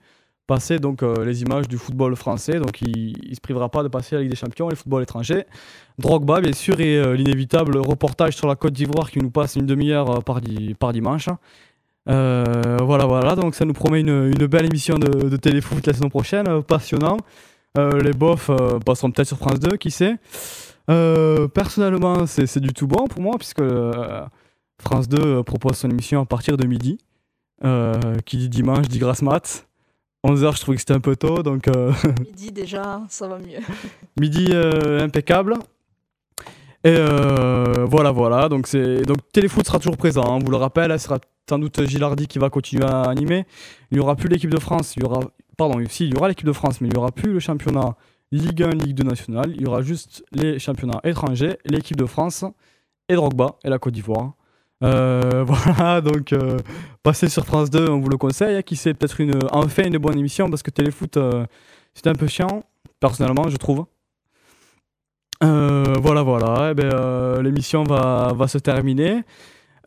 passer 0.47 0.79
donc 0.79 1.03
les 1.03 1.41
images 1.41 1.69
du 1.69 1.79
football 1.79 2.17
français. 2.17 2.61
Donc 2.61 2.83
il 2.83 3.17
ne 3.31 3.35
se 3.35 3.41
privera 3.41 3.71
pas 3.71 3.83
de 3.83 3.89
passer 3.89 4.17
la 4.17 4.21
Ligue 4.21 4.31
des 4.31 4.37
Champions 4.37 4.69
et 4.69 4.73
le 4.73 4.77
football 4.77 5.03
étranger. 5.03 5.45
Drogba 5.99 6.43
bien 6.43 6.53
sûr 6.53 6.79
et 6.79 7.17
l'inévitable 7.17 7.79
reportage 7.79 8.37
sur 8.37 8.47
la 8.47 8.57
Côte 8.57 8.75
d'Ivoire 8.75 9.11
qui 9.11 9.21
nous 9.21 9.31
passe 9.31 9.57
une 9.57 9.65
demi-heure 9.65 10.23
par 10.23 10.93
dimanche. 10.93 11.31
Euh, 12.09 12.79
voilà, 12.83 13.07
voilà, 13.07 13.35
donc 13.35 13.55
ça 13.55 13.65
nous 13.65 13.73
promet 13.75 14.01
une, 14.01 14.33
une 14.39 14.47
belle 14.47 14.67
émission 14.67 14.99
de, 14.99 15.29
de 15.29 15.37
téléfoot 15.37 15.87
la 15.87 15.93
saison 15.93 16.09
prochaine, 16.09 16.49
euh, 16.49 16.63
passionnant. 16.63 17.19
Euh, 17.77 18.01
les 18.01 18.13
bofs 18.13 18.51
passeront 18.85 19.11
peut-être 19.11 19.29
sur 19.29 19.37
France 19.37 19.61
2, 19.61 19.77
qui 19.77 19.91
sait. 19.91 20.17
Personnellement, 20.87 22.27
c'est 22.27 22.47
c'est 22.47 22.61
du 22.61 22.73
tout 22.73 22.87
bon 22.87 23.07
pour 23.07 23.21
moi, 23.21 23.35
puisque 23.39 23.63
France 24.81 25.09
2 25.09 25.19
euh, 25.21 25.43
propose 25.43 25.77
son 25.77 25.91
émission 25.91 26.23
à 26.23 26.27
partir 26.27 26.57
de 26.57 26.67
midi. 26.67 26.99
Qui 28.25 28.37
dit 28.37 28.49
dimanche 28.49 28.89
dit 28.89 28.99
grasse 28.99 29.23
mat. 29.23 29.69
11h, 30.25 30.57
je 30.57 30.61
trouvais 30.61 30.77
que 30.77 30.81
c'était 30.81 30.95
un 30.95 31.01
peu 31.01 31.15
tôt, 31.17 31.43
donc 31.43 31.69
euh, 31.69 31.93
Midi 32.21 32.51
déjà, 32.51 33.03
ça 33.09 33.29
va 33.29 33.39
mieux. 33.39 33.61
midi 34.21 34.49
euh, 34.51 35.01
impeccable. 35.01 35.55
Et 36.85 36.95
euh, 36.97 37.85
voilà, 37.87 38.13
voilà. 38.13 38.49
Donc, 38.49 38.71
donc 38.75 39.17
Téléfoot 39.33 39.67
sera 39.67 39.79
toujours 39.79 39.97
présent. 39.97 40.23
hein, 40.23 40.39
on 40.41 40.45
vous 40.45 40.51
le 40.51 40.57
rappelle, 40.57 40.93
ce 40.99 41.05
sera 41.07 41.19
sans 41.49 41.59
doute 41.59 41.85
Gilardi 41.87 42.27
qui 42.29 42.39
va 42.39 42.51
continuer 42.51 42.85
à 42.85 43.03
animer. 43.03 43.47
Il 43.91 43.97
n'y 43.99 44.01
aura 44.01 44.17
plus 44.17 44.29
l'équipe 44.29 44.51
de 44.51 44.61
France. 44.61 44.95
Il 44.97 45.03
y 45.03 45.07
aura, 45.07 45.21
pardon, 45.57 45.83
si, 45.89 46.07
il 46.07 46.15
y 46.15 46.17
aura 46.17 46.29
l'équipe 46.29 46.47
de 46.47 46.53
France, 46.53 46.81
mais 46.81 46.89
il 46.89 46.93
n'y 46.93 46.99
aura 46.99 47.11
plus 47.11 47.33
le 47.33 47.41
championnat 47.41 47.97
Ligue 48.31 48.63
1, 48.63 48.71
Ligue 48.71 48.95
2 48.95 49.05
nationale. 49.05 49.53
Il 49.55 49.63
y 49.63 49.67
aura 49.67 49.83
juste 49.83 50.25
les 50.33 50.59
championnats 50.59 51.01
étrangers, 51.05 51.59
l'équipe 51.65 51.97
de 51.97 52.07
France 52.07 52.45
et 53.09 53.15
Drogba 53.15 53.57
et 53.65 53.71
la 53.71 53.79
Côte 53.79 53.95
d'Ivoire. 53.95 54.33
Euh, 54.85 55.45
voilà, 55.47 56.01
donc 56.01 56.33
euh, 56.33 56.59
passez 57.03 57.29
sur 57.29 57.45
France 57.45 57.71
2, 57.71 57.89
on 57.91 57.99
vous 58.01 58.09
le 58.11 58.17
conseille. 58.19 58.57
hein, 58.57 58.63
qui 58.63 58.77
c'est 58.77 58.95
peut-être 58.95 59.21
une, 59.21 59.39
enfin 59.51 59.85
une 59.85 59.99
bonne 59.99 60.19
émission 60.19 60.49
parce 60.51 60.63
que 60.63 60.71
Téléfoot, 60.71 61.17
euh, 61.17 61.47
c'était 61.95 62.11
un 62.11 62.15
peu 62.15 62.27
chiant, 62.29 62.63
personnellement, 63.01 63.49
je 63.49 63.57
trouve. 63.57 63.87
Euh, 65.43 65.95
voilà, 66.01 66.23
voilà. 66.23 66.71
Eh 66.71 66.75
ben, 66.75 66.93
euh, 66.93 67.43
L'émission 67.43 67.85
va, 67.85 68.35
se 68.49 68.59
terminer. 68.59 69.23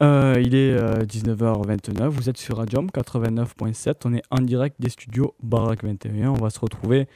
Euh, 0.01 0.41
il 0.43 0.55
est 0.55 0.71
euh, 0.71 1.03
19h29. 1.03 2.07
Vous 2.07 2.29
êtes 2.29 2.37
sur 2.37 2.57
Radium 2.57 2.87
89.7. 2.87 3.95
On 4.05 4.13
est 4.13 4.23
en 4.31 4.41
direct 4.41 4.77
des 4.79 4.89
studios 4.89 5.35
Barack 5.43 5.83
21. 5.83 6.29
On 6.29 6.33
va 6.33 6.49
se 6.49 6.59
retrouver 6.59 7.07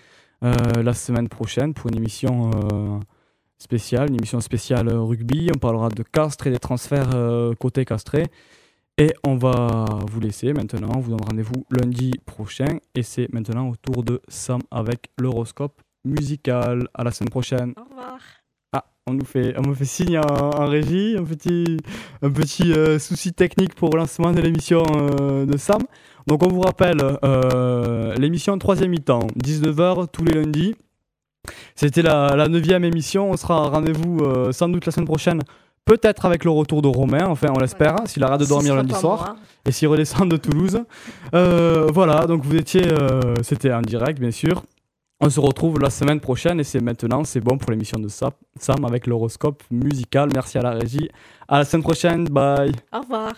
la 0.42 0.94
semaine 0.94 1.28
prochaine 1.28 1.74
pour 1.74 1.90
une 1.90 1.98
émission 1.98 2.52
spéciale, 3.58 4.10
une 4.10 4.18
émission 4.18 4.40
spéciale 4.42 4.90
rugby. 4.90 5.50
On 5.56 5.58
parlera 5.58 5.90
de 5.90 6.04
Castres 6.04 6.46
et 6.46 6.52
des 6.52 6.60
transferts 6.60 7.10
côté 7.60 7.84
Castré. 7.84 8.28
Et 9.00 9.12
on 9.26 9.38
va 9.38 9.86
vous 10.08 10.20
laisser 10.20 10.54
maintenant. 10.54 10.92
On 10.96 11.00
vous 11.00 11.10
donne 11.10 11.26
rendez-vous 11.28 11.66
lundi 11.72 12.12
prochain. 12.28 12.78
Et 12.94 13.02
c'est 13.02 13.34
maintenant 13.34 13.70
au 13.70 13.76
tour 13.76 14.04
de 14.04 14.22
Sam 14.28 14.62
avec 14.70 15.10
l'horoscope 15.18 15.82
musical. 16.06 16.88
À 16.94 17.04
la 17.04 17.12
semaine 17.12 17.30
prochaine. 17.30 17.74
Au 17.78 17.90
revoir. 17.90 18.20
On 19.08 19.14
nous 19.14 19.24
fait, 19.24 19.54
on 19.60 19.70
me 19.70 19.76
fait 19.76 19.86
signe 19.86 20.18
en, 20.18 20.66
régie, 20.66 21.16
un 21.16 21.24
petit, 21.24 21.78
un 22.24 22.32
petit 22.32 22.74
euh, 22.74 22.98
souci 22.98 23.34
technique 23.34 23.76
pour 23.76 23.92
le 23.92 24.00
lancement 24.00 24.32
de 24.32 24.42
l'émission 24.42 24.82
euh, 24.96 25.46
de 25.46 25.58
Sam. 25.58 25.84
Donc 26.26 26.42
on 26.42 26.48
vous 26.48 26.62
rappelle 26.62 26.98
euh, 27.24 28.16
l'émission 28.16 28.58
troisième 28.58 28.90
mi-temps, 28.90 29.28
19h 29.38 30.08
tous 30.12 30.26
les 30.26 30.34
lundis. 30.34 30.74
C'était 31.76 32.02
la, 32.02 32.48
neuvième 32.48 32.84
émission. 32.84 33.30
On 33.30 33.38
sera 33.38 33.66
à 33.66 33.68
rendez-vous 33.70 34.24
sans 34.52 34.70
doute 34.70 34.88
la 34.88 34.92
semaine 34.92 35.06
prochaine, 35.06 35.42
peut-être 35.86 36.26
avec 36.26 36.44
le 36.44 36.52
retour 36.52 36.82
de 36.82 36.88
Romain. 36.88 37.28
Enfin, 37.28 37.48
on 37.56 37.60
l'espère, 37.60 37.96
s'il 38.06 38.24
arrête 38.24 38.42
de 38.42 38.46
dormir 38.46 38.76
lundi 38.76 38.94
soir 38.94 39.20
moi. 39.20 39.36
et 39.66 39.72
s'il 39.72 39.88
redescend 39.88 40.30
de 40.30 40.38
Toulouse. 40.38 40.82
Euh, 41.34 41.88
voilà, 41.94 42.26
donc 42.26 42.44
vous 42.44 42.56
étiez, 42.56 42.92
euh, 42.92 43.36
c'était 43.44 43.72
en 43.72 43.82
direct 43.82 44.20
bien 44.20 44.32
sûr. 44.32 44.64
On 45.22 45.30
se 45.30 45.40
retrouve 45.40 45.80
la 45.80 45.90
semaine 45.90 46.20
prochaine 46.20 46.60
et 46.60 46.64
c'est 46.66 46.82
maintenant, 46.82 47.24
c'est 47.24 47.40
bon 47.40 47.58
pour 47.58 47.72
l'émission 47.72 48.00
de 48.00 48.10
Sa- 48.10 48.32
Sam 48.60 48.84
avec 48.86 49.08
l'horoscope 49.08 49.64
musical. 49.72 50.30
Merci 50.34 50.58
à 50.58 50.62
la 50.62 50.72
régie. 50.72 51.10
À 51.48 51.60
la 51.60 51.66
semaine 51.66 51.84
prochaine, 51.84 52.26
bye. 52.26 52.72
Au 52.94 53.00
revoir. 53.00 53.34